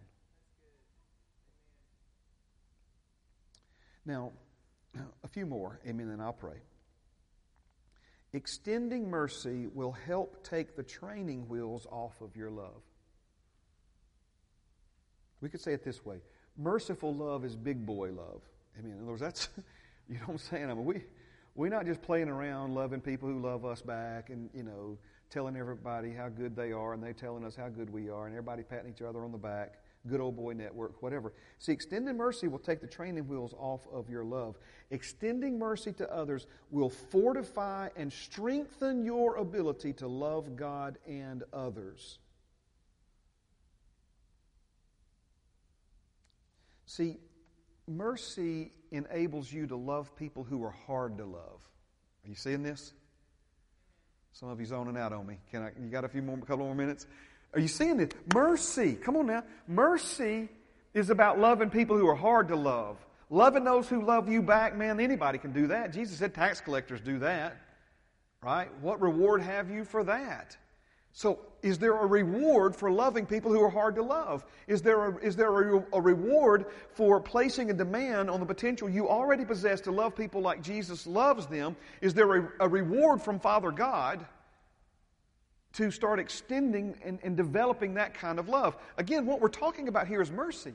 Now, 4.06 4.30
a 5.24 5.28
few 5.28 5.44
more. 5.44 5.80
Amen, 5.84 6.08
and 6.10 6.22
I'll 6.22 6.32
pray. 6.32 6.58
Extending 8.32 9.10
mercy 9.10 9.66
will 9.74 9.92
help 9.92 10.44
take 10.44 10.76
the 10.76 10.84
training 10.84 11.48
wheels 11.48 11.86
off 11.90 12.20
of 12.20 12.36
your 12.36 12.50
love. 12.50 12.82
We 15.40 15.48
could 15.48 15.60
say 15.60 15.72
it 15.72 15.84
this 15.84 16.04
way 16.04 16.18
merciful 16.56 17.14
love 17.14 17.44
is 17.44 17.56
big 17.56 17.84
boy 17.84 18.12
love. 18.12 18.42
I 18.78 18.82
mean, 18.82 18.92
in 18.94 19.00
other 19.00 19.10
words, 19.10 19.20
that's, 19.20 19.48
you 20.08 20.14
know 20.14 20.26
what 20.26 20.32
I'm 20.34 20.38
saying? 20.38 20.70
I 20.70 20.74
mean, 20.74 20.84
we, 20.84 21.02
we're 21.56 21.70
not 21.70 21.86
just 21.86 22.02
playing 22.02 22.28
around 22.28 22.74
loving 22.74 23.00
people 23.00 23.28
who 23.28 23.40
love 23.40 23.64
us 23.64 23.82
back 23.82 24.30
and, 24.30 24.48
you 24.54 24.62
know, 24.62 24.98
telling 25.30 25.56
everybody 25.56 26.12
how 26.12 26.28
good 26.28 26.54
they 26.54 26.70
are 26.70 26.92
and 26.92 27.02
they 27.02 27.12
telling 27.12 27.44
us 27.44 27.56
how 27.56 27.68
good 27.68 27.90
we 27.90 28.08
are 28.08 28.26
and 28.26 28.34
everybody 28.34 28.62
patting 28.62 28.92
each 28.94 29.02
other 29.02 29.24
on 29.24 29.32
the 29.32 29.38
back 29.38 29.74
good 30.06 30.20
old 30.20 30.36
boy 30.36 30.52
network, 30.52 31.02
whatever. 31.02 31.32
See, 31.58 31.72
extending 31.72 32.16
mercy 32.16 32.48
will 32.48 32.58
take 32.58 32.80
the 32.80 32.86
training 32.86 33.28
wheels 33.28 33.54
off 33.58 33.80
of 33.92 34.08
your 34.08 34.24
love. 34.24 34.56
Extending 34.90 35.58
mercy 35.58 35.92
to 35.94 36.12
others 36.12 36.46
will 36.70 36.90
fortify 36.90 37.88
and 37.96 38.12
strengthen 38.12 39.04
your 39.04 39.36
ability 39.36 39.92
to 39.94 40.06
love 40.06 40.56
God 40.56 40.98
and 41.06 41.42
others. 41.52 42.18
See, 46.86 47.18
mercy 47.88 48.72
enables 48.96 49.52
you 49.52 49.66
to 49.68 49.76
love 49.76 50.14
people 50.16 50.44
who 50.44 50.64
are 50.64 50.74
hard 50.86 51.18
to 51.18 51.24
love. 51.24 51.60
Are 52.24 52.28
you 52.28 52.34
seeing 52.34 52.62
this? 52.62 52.92
Some 54.32 54.48
of 54.50 54.60
you 54.60 54.66
zoning 54.66 54.96
out 54.96 55.12
on 55.12 55.26
me. 55.26 55.38
Can 55.50 55.62
I? 55.62 55.70
You 55.80 55.88
got 55.88 56.04
a 56.04 56.08
few 56.08 56.22
more, 56.22 56.36
a 56.36 56.40
couple 56.40 56.66
more 56.66 56.74
minutes? 56.74 57.06
Are 57.54 57.60
you 57.60 57.68
seeing 57.68 57.96
this? 57.96 58.10
Mercy. 58.34 58.94
Come 58.94 59.16
on 59.16 59.26
now. 59.26 59.44
Mercy 59.66 60.48
is 60.92 61.10
about 61.10 61.38
loving 61.38 61.70
people 61.70 61.96
who 61.96 62.06
are 62.08 62.14
hard 62.14 62.48
to 62.48 62.56
love. 62.56 62.98
Loving 63.30 63.64
those 63.64 63.88
who 63.88 64.04
love 64.04 64.28
you 64.28 64.42
back, 64.42 64.76
man, 64.76 65.00
anybody 65.00 65.38
can 65.38 65.52
do 65.52 65.68
that. 65.68 65.92
Jesus 65.92 66.18
said 66.18 66.34
tax 66.34 66.60
collectors 66.60 67.00
do 67.00 67.18
that. 67.20 67.56
Right? 68.42 68.68
What 68.80 69.00
reward 69.00 69.42
have 69.42 69.70
you 69.70 69.84
for 69.84 70.04
that? 70.04 70.56
So, 71.16 71.38
is 71.62 71.78
there 71.78 71.96
a 71.96 72.04
reward 72.04 72.76
for 72.76 72.90
loving 72.90 73.24
people 73.24 73.50
who 73.50 73.62
are 73.62 73.70
hard 73.70 73.94
to 73.94 74.02
love? 74.02 74.44
Is 74.66 74.82
there 74.82 75.06
a, 75.06 75.16
is 75.24 75.34
there 75.34 75.76
a, 75.76 75.82
a 75.94 75.98
reward 75.98 76.66
for 76.92 77.22
placing 77.22 77.70
a 77.70 77.72
demand 77.72 78.28
on 78.28 78.38
the 78.38 78.44
potential 78.44 78.86
you 78.86 79.08
already 79.08 79.46
possess 79.46 79.80
to 79.80 79.90
love 79.90 80.14
people 80.14 80.42
like 80.42 80.62
Jesus 80.62 81.06
loves 81.06 81.46
them? 81.46 81.74
Is 82.02 82.12
there 82.12 82.36
a, 82.36 82.48
a 82.60 82.68
reward 82.68 83.22
from 83.22 83.40
Father 83.40 83.70
God 83.70 84.26
to 85.72 85.90
start 85.90 86.20
extending 86.20 86.94
and, 87.02 87.18
and 87.22 87.34
developing 87.34 87.94
that 87.94 88.12
kind 88.12 88.38
of 88.38 88.50
love. 88.50 88.76
Again, 88.98 89.24
what 89.24 89.40
we're 89.40 89.48
talking 89.48 89.88
about 89.88 90.06
here 90.08 90.20
is 90.20 90.30
mercy. 90.30 90.74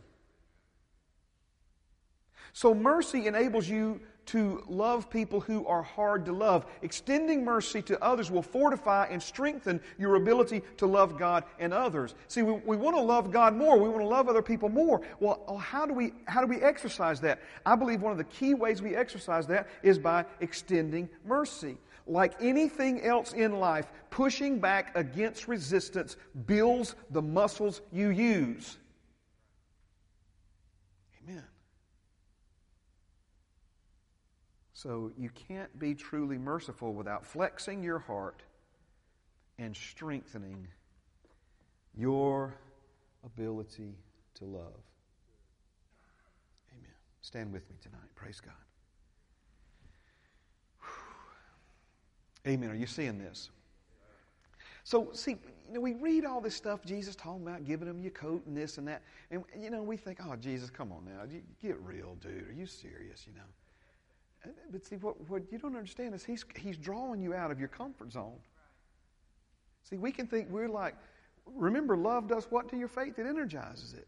So, 2.54 2.74
mercy 2.74 3.28
enables 3.28 3.70
you 3.70 4.02
to 4.28 4.64
love 4.68 5.10
people 5.10 5.40
who 5.40 5.66
are 5.66 5.82
hard 5.82 6.26
to 6.26 6.32
love. 6.32 6.66
Extending 6.82 7.44
mercy 7.44 7.82
to 7.84 8.02
others 8.04 8.32
will 8.32 8.42
fortify 8.42 9.08
and 9.08 9.22
strengthen 9.22 9.82
your 9.98 10.16
ability 10.16 10.62
to 10.78 10.86
love 10.86 11.18
God 11.18 11.44
and 11.60 11.74
others. 11.74 12.16
See, 12.28 12.42
we, 12.42 12.54
we 12.66 12.78
want 12.78 12.96
to 12.96 13.02
love 13.02 13.32
God 13.32 13.56
more. 13.56 13.78
We 13.78 13.90
want 13.90 14.02
to 14.02 14.08
love 14.08 14.30
other 14.30 14.42
people 14.42 14.70
more. 14.70 15.02
Well, 15.20 15.44
oh, 15.48 15.58
how 15.58 15.86
do, 15.86 15.94
we, 15.94 16.14
how 16.26 16.42
do 16.42 16.48
we 16.48 16.62
exercise 16.62 17.20
that? 17.22 17.42
I 17.66 17.76
believe 17.76 18.02
one 18.02 18.12
of 18.12 18.18
the 18.18 18.24
key 18.26 18.54
ways 18.54 18.82
we 18.82 18.96
exercise 18.96 19.48
that 19.48 19.68
is 19.84 20.00
by 20.00 20.26
extending 20.40 21.10
mercy. 21.26 21.78
Like 22.08 22.34
anything 22.42 23.02
else 23.02 23.34
in 23.34 23.60
life, 23.60 23.88
pushing 24.10 24.60
back 24.60 24.96
against 24.96 25.48
resistance 25.48 26.18
builds 26.46 26.96
the 27.10 27.22
muscles 27.22 27.82
you 27.92 28.10
use. 28.10 28.78
Amen. 31.24 31.44
So 34.82 35.12
you 35.16 35.30
can't 35.30 35.78
be 35.78 35.94
truly 35.94 36.40
merciful 36.40 36.96
without 36.96 37.24
flexing 37.24 37.84
your 37.84 38.00
heart 38.00 38.42
and 39.60 39.78
strengthening 39.78 40.68
your 41.96 42.56
ability 43.24 43.94
to 44.40 44.46
love. 44.46 44.82
Amen. 46.72 46.96
Stand 47.22 47.54
with 47.54 47.70
me 47.70 47.76
tonight. 47.80 48.10
Praise 48.16 48.42
God. 48.42 48.56
Amen. 52.48 52.72
Are 52.72 52.76
you 52.76 52.88
seeing 52.88 53.20
this? 53.20 53.52
So, 54.84 55.10
see, 55.14 55.38
you 55.68 55.76
know, 55.76 55.80
we 55.80 55.94
read 55.94 56.26
all 56.26 56.42
this 56.42 56.56
stuff 56.56 56.84
Jesus 56.84 57.16
talking 57.16 57.44
about 57.44 57.66
giving 57.66 57.88
them 57.88 58.02
your 58.02 58.14
coat 58.14 58.44
and 58.48 58.58
this 58.58 58.80
and 58.80 58.88
that. 58.88 59.04
And, 59.30 59.44
you 59.56 59.70
know, 59.70 59.84
we 59.84 59.96
think, 59.96 60.18
oh, 60.26 60.36
Jesus, 60.36 60.72
come 60.72 60.92
on 60.92 61.06
now. 61.06 61.22
Get 61.62 61.80
real, 61.82 62.18
dude. 62.20 62.50
Are 62.50 62.54
you 62.54 62.66
serious, 62.66 63.28
you 63.28 63.34
know? 63.36 63.46
But 64.72 64.86
see, 64.86 64.96
what, 64.96 65.30
what 65.30 65.44
you 65.52 65.58
don't 65.58 65.76
understand 65.76 66.14
is 66.16 66.24
he's, 66.24 66.46
he's 66.56 66.78
drawing 66.78 67.22
you 67.22 67.34
out 67.34 67.52
of 67.52 67.60
your 67.60 67.68
comfort 67.68 68.12
zone. 68.12 68.40
See, 69.84 69.98
we 69.98 70.12
can 70.12 70.28
think 70.28 70.50
we're 70.50 70.70
like, 70.70 70.96
remember, 71.46 71.98
love 71.98 72.28
does 72.28 72.46
what 72.50 72.70
to 72.70 72.78
your 72.78 72.88
faith? 72.88 73.20
It 73.20 73.26
energizes 73.26 73.94
it. 73.94 74.08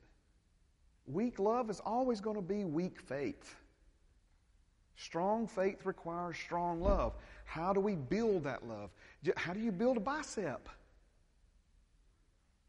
Weak 1.06 1.40
love 1.40 1.70
is 1.70 1.82
always 1.86 2.22
going 2.22 2.38
to 2.38 2.42
be 2.42 2.64
weak 2.64 3.02
faith. 3.02 3.56
Strong 4.96 5.48
faith 5.48 5.86
requires 5.86 6.38
strong 6.38 6.80
love. 6.80 7.14
How 7.46 7.74
do 7.74 7.80
we 7.80 7.96
build 7.96 8.44
that 8.46 8.68
love? 8.68 8.92
How 9.36 9.54
do 9.54 9.60
you 9.60 9.72
build 9.72 9.98
a 9.98 10.00
bicep? 10.00 10.70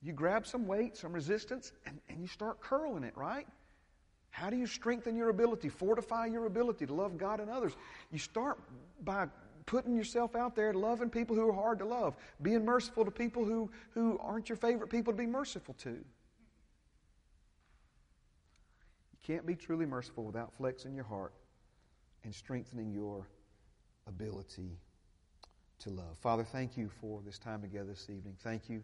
You 0.03 0.13
grab 0.13 0.47
some 0.47 0.67
weight, 0.67 0.97
some 0.97 1.13
resistance, 1.13 1.73
and, 1.87 2.01
and 2.09 2.21
you 2.21 2.27
start 2.27 2.61
curling 2.61 3.05
it, 3.05 3.17
right? 3.17 3.47
How 4.35 4.51
do 4.51 4.57
you 4.57 4.67
strengthen 4.67 5.15
your 5.15 5.29
ability, 5.29 5.69
fortify 5.69 6.27
your 6.27 6.47
ability 6.47 6.87
to 6.87 6.93
love 6.93 7.17
God 7.17 7.39
and 7.39 7.49
others? 7.49 7.77
You 8.11 8.19
start 8.19 8.59
by 9.05 9.29
putting 9.65 9.95
yourself 9.95 10.35
out 10.35 10.57
there, 10.57 10.75
loving 10.75 11.09
people 11.09 11.37
who 11.37 11.49
are 11.49 11.53
hard 11.53 11.79
to 11.79 11.85
love, 11.85 12.17
being 12.43 12.65
merciful 12.65 13.05
to 13.05 13.13
people 13.13 13.45
who, 13.45 13.71
who 13.91 14.19
aren't 14.21 14.49
your 14.49 14.57
favorite 14.57 14.91
people 14.91 15.13
to 15.13 15.17
be 15.17 15.27
merciful 15.27 15.75
to. 15.75 15.91
You 15.91 16.05
can't 19.23 19.47
be 19.47 19.55
truly 19.55 19.87
merciful 19.87 20.25
without 20.25 20.53
flexing 20.53 20.97
your 20.97 21.05
heart 21.05 21.33
and 22.25 22.35
strengthening 22.35 22.91
your 22.91 23.29
ability 24.09 24.81
to 25.79 25.91
love. 25.91 26.19
Father, 26.19 26.43
thank 26.43 26.77
you 26.77 26.91
for 27.01 27.21
this 27.25 27.39
time 27.39 27.63
together 27.63 27.91
this 27.91 28.11
evening. 28.11 28.35
Thank 28.41 28.69
you 28.69 28.83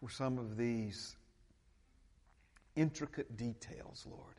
for 0.00 0.08
some 0.08 0.38
of 0.38 0.56
these 0.56 1.14
intricate 2.76 3.36
details, 3.36 4.06
Lord, 4.10 4.34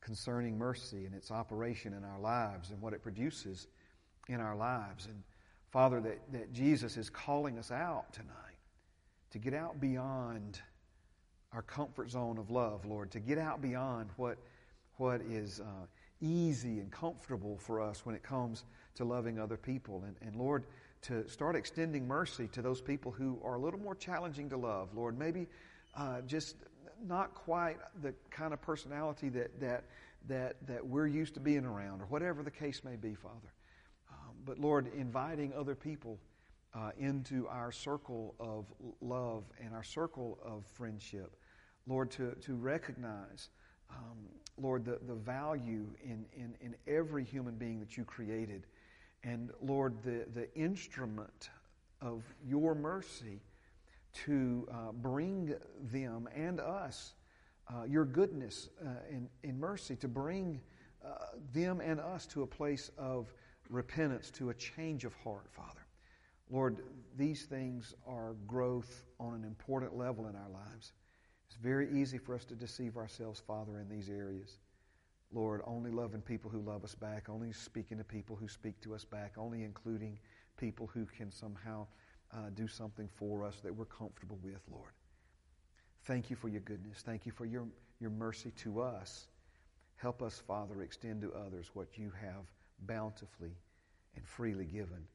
concerning 0.00 0.58
mercy 0.58 1.06
and 1.06 1.14
its 1.14 1.30
operation 1.30 1.92
in 1.92 2.04
our 2.04 2.20
lives 2.20 2.70
and 2.70 2.80
what 2.80 2.92
it 2.92 3.02
produces 3.02 3.68
in 4.28 4.40
our 4.40 4.56
lives. 4.56 5.06
And 5.06 5.22
Father, 5.70 6.00
that, 6.00 6.32
that 6.32 6.52
Jesus 6.52 6.96
is 6.96 7.10
calling 7.10 7.58
us 7.58 7.70
out 7.70 8.12
tonight 8.12 8.32
to 9.30 9.38
get 9.38 9.54
out 9.54 9.80
beyond 9.80 10.60
our 11.52 11.62
comfort 11.62 12.10
zone 12.10 12.38
of 12.38 12.50
love, 12.50 12.84
Lord, 12.84 13.10
to 13.12 13.20
get 13.20 13.38
out 13.38 13.62
beyond 13.62 14.10
what, 14.16 14.38
what 14.96 15.20
is 15.22 15.60
uh, 15.60 15.86
easy 16.20 16.80
and 16.80 16.90
comfortable 16.90 17.58
for 17.58 17.80
us 17.80 18.04
when 18.04 18.14
it 18.14 18.22
comes 18.22 18.64
to 18.96 19.04
loving 19.04 19.38
other 19.38 19.56
people. 19.56 20.04
And, 20.06 20.16
and 20.20 20.36
Lord, 20.36 20.64
to 21.02 21.28
start 21.28 21.56
extending 21.56 22.06
mercy 22.06 22.48
to 22.48 22.62
those 22.62 22.80
people 22.80 23.12
who 23.12 23.38
are 23.44 23.54
a 23.54 23.58
little 23.58 23.78
more 23.80 23.94
challenging 23.94 24.48
to 24.50 24.56
love. 24.56 24.88
Lord, 24.94 25.18
maybe 25.18 25.46
uh, 25.96 26.20
just 26.22 26.56
not 27.04 27.34
quite 27.34 27.78
the 28.02 28.14
kind 28.30 28.52
of 28.52 28.60
personality 28.60 29.28
that, 29.30 29.60
that, 29.60 29.84
that, 30.28 30.56
that 30.66 30.86
we're 30.86 31.06
used 31.06 31.34
to 31.34 31.40
being 31.40 31.64
around, 31.64 32.00
or 32.00 32.06
whatever 32.06 32.42
the 32.42 32.50
case 32.50 32.82
may 32.84 32.96
be, 32.96 33.14
Father. 33.14 33.52
Um, 34.10 34.34
but 34.44 34.58
Lord, 34.58 34.90
inviting 34.96 35.52
other 35.54 35.74
people 35.74 36.18
uh, 36.74 36.90
into 36.98 37.48
our 37.48 37.72
circle 37.72 38.34
of 38.38 38.66
love 39.00 39.44
and 39.64 39.74
our 39.74 39.84
circle 39.84 40.38
of 40.44 40.64
friendship. 40.66 41.36
Lord, 41.86 42.10
to, 42.12 42.34
to 42.42 42.54
recognize 42.54 43.48
um, 43.90 44.16
Lord, 44.58 44.84
the, 44.84 44.98
the 45.06 45.14
value 45.14 45.86
in, 46.02 46.24
in, 46.34 46.54
in 46.60 46.74
every 46.86 47.24
human 47.24 47.56
being 47.56 47.78
that 47.80 47.96
you 47.96 48.04
created. 48.04 48.66
And 49.22 49.50
Lord, 49.60 50.02
the, 50.02 50.24
the 50.34 50.52
instrument 50.54 51.50
of 52.00 52.22
your 52.46 52.74
mercy 52.74 53.40
to 54.24 54.66
uh, 54.70 54.92
bring 54.92 55.54
them 55.92 56.28
and 56.34 56.60
us 56.60 57.14
uh, 57.68 57.84
your 57.84 58.04
goodness 58.04 58.68
uh, 58.84 58.90
and, 59.42 59.58
mercy, 59.58 59.96
to 59.96 60.08
bring 60.08 60.60
uh, 61.04 61.08
them 61.52 61.80
and 61.80 61.98
us 62.00 62.26
to 62.26 62.42
a 62.42 62.46
place 62.46 62.90
of 62.96 63.32
repentance, 63.68 64.30
to 64.30 64.50
a 64.50 64.54
change 64.54 65.04
of 65.04 65.12
heart, 65.14 65.46
Father. 65.50 65.86
Lord, 66.48 66.78
these 67.16 67.44
things 67.44 67.94
are 68.06 68.36
growth 68.46 69.04
on 69.18 69.34
an 69.34 69.44
important 69.44 69.96
level 69.96 70.28
in 70.28 70.36
our 70.36 70.48
lives. 70.48 70.92
It's 71.48 71.56
very 71.56 71.90
easy 71.90 72.18
for 72.18 72.34
us 72.34 72.44
to 72.46 72.54
deceive 72.54 72.96
ourselves, 72.96 73.42
Father, 73.44 73.80
in 73.80 73.88
these 73.88 74.08
areas. 74.08 74.58
Lord, 75.32 75.60
only 75.66 75.90
loving 75.90 76.20
people 76.20 76.50
who 76.50 76.60
love 76.60 76.84
us 76.84 76.94
back, 76.94 77.28
only 77.28 77.52
speaking 77.52 77.98
to 77.98 78.04
people 78.04 78.36
who 78.36 78.46
speak 78.46 78.80
to 78.82 78.94
us 78.94 79.04
back, 79.04 79.34
only 79.36 79.64
including 79.64 80.20
people 80.56 80.88
who 80.94 81.04
can 81.04 81.32
somehow 81.32 81.86
uh, 82.32 82.50
do 82.54 82.66
something 82.66 83.08
for 83.14 83.44
us 83.44 83.56
that 83.62 83.74
we're 83.74 83.84
comfortable 83.84 84.38
with, 84.42 84.60
Lord. 84.70 84.92
Thank 86.04 86.30
you 86.30 86.36
for 86.36 86.48
your 86.48 86.60
goodness. 86.60 87.02
Thank 87.04 87.26
you 87.26 87.32
for 87.32 87.44
your, 87.44 87.66
your 88.00 88.10
mercy 88.10 88.52
to 88.62 88.80
us. 88.80 89.26
Help 89.96 90.22
us, 90.22 90.42
Father, 90.46 90.82
extend 90.82 91.22
to 91.22 91.32
others 91.32 91.70
what 91.74 91.96
you 91.96 92.12
have 92.20 92.44
bountifully 92.86 93.56
and 94.14 94.26
freely 94.26 94.64
given 94.64 95.06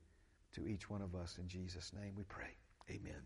to 0.54 0.68
each 0.68 0.90
one 0.90 1.02
of 1.02 1.16
us. 1.16 1.38
In 1.40 1.48
Jesus' 1.48 1.92
name 1.94 2.14
we 2.18 2.24
pray. 2.24 2.50
Amen 2.90 3.22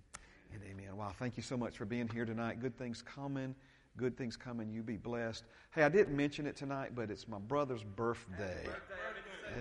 and 0.54 0.62
amen. 0.64 0.96
Wow, 0.96 1.12
thank 1.18 1.38
you 1.38 1.44
so 1.44 1.58
much 1.58 1.78
for 1.78 1.86
being 1.86 2.08
here 2.08 2.26
tonight. 2.26 2.60
Good 2.60 2.78
things 2.78 3.02
coming. 3.02 3.56
Good 3.98 4.18
things 4.18 4.36
coming. 4.36 4.70
You 4.70 4.84
be 4.84 4.98
blessed. 4.98 5.46
Hey, 5.74 5.84
I 5.84 5.90
didn't 5.90 6.16
mention 6.16 6.46
it 6.46 6.56
tonight, 6.56 6.92
but 6.94 7.10
it's 7.10 7.28
my 7.28 7.40
brother's 7.40 7.84
birthday. 7.84 8.68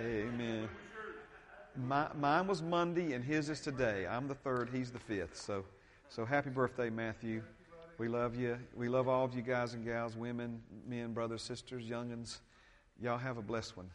Amen. 0.00 0.68
My, 1.76 2.08
mine 2.14 2.46
was 2.46 2.62
Monday, 2.62 3.14
and 3.14 3.24
his 3.24 3.48
is 3.48 3.60
today. 3.60 4.06
I'm 4.08 4.28
the 4.28 4.34
third. 4.34 4.70
He's 4.72 4.92
the 4.92 5.00
fifth. 5.00 5.36
So, 5.36 5.64
so 6.08 6.24
happy 6.24 6.50
birthday, 6.50 6.88
Matthew. 6.88 7.42
We 7.98 8.06
love 8.06 8.36
you. 8.36 8.58
We 8.76 8.88
love 8.88 9.08
all 9.08 9.24
of 9.24 9.34
you 9.34 9.42
guys 9.42 9.74
and 9.74 9.84
gals, 9.84 10.16
women, 10.16 10.62
men, 10.86 11.12
brothers, 11.12 11.42
sisters, 11.42 11.84
youngins. 11.84 12.38
Y'all 13.00 13.18
have 13.18 13.38
a 13.38 13.42
blessed 13.42 13.76
one. 13.76 13.90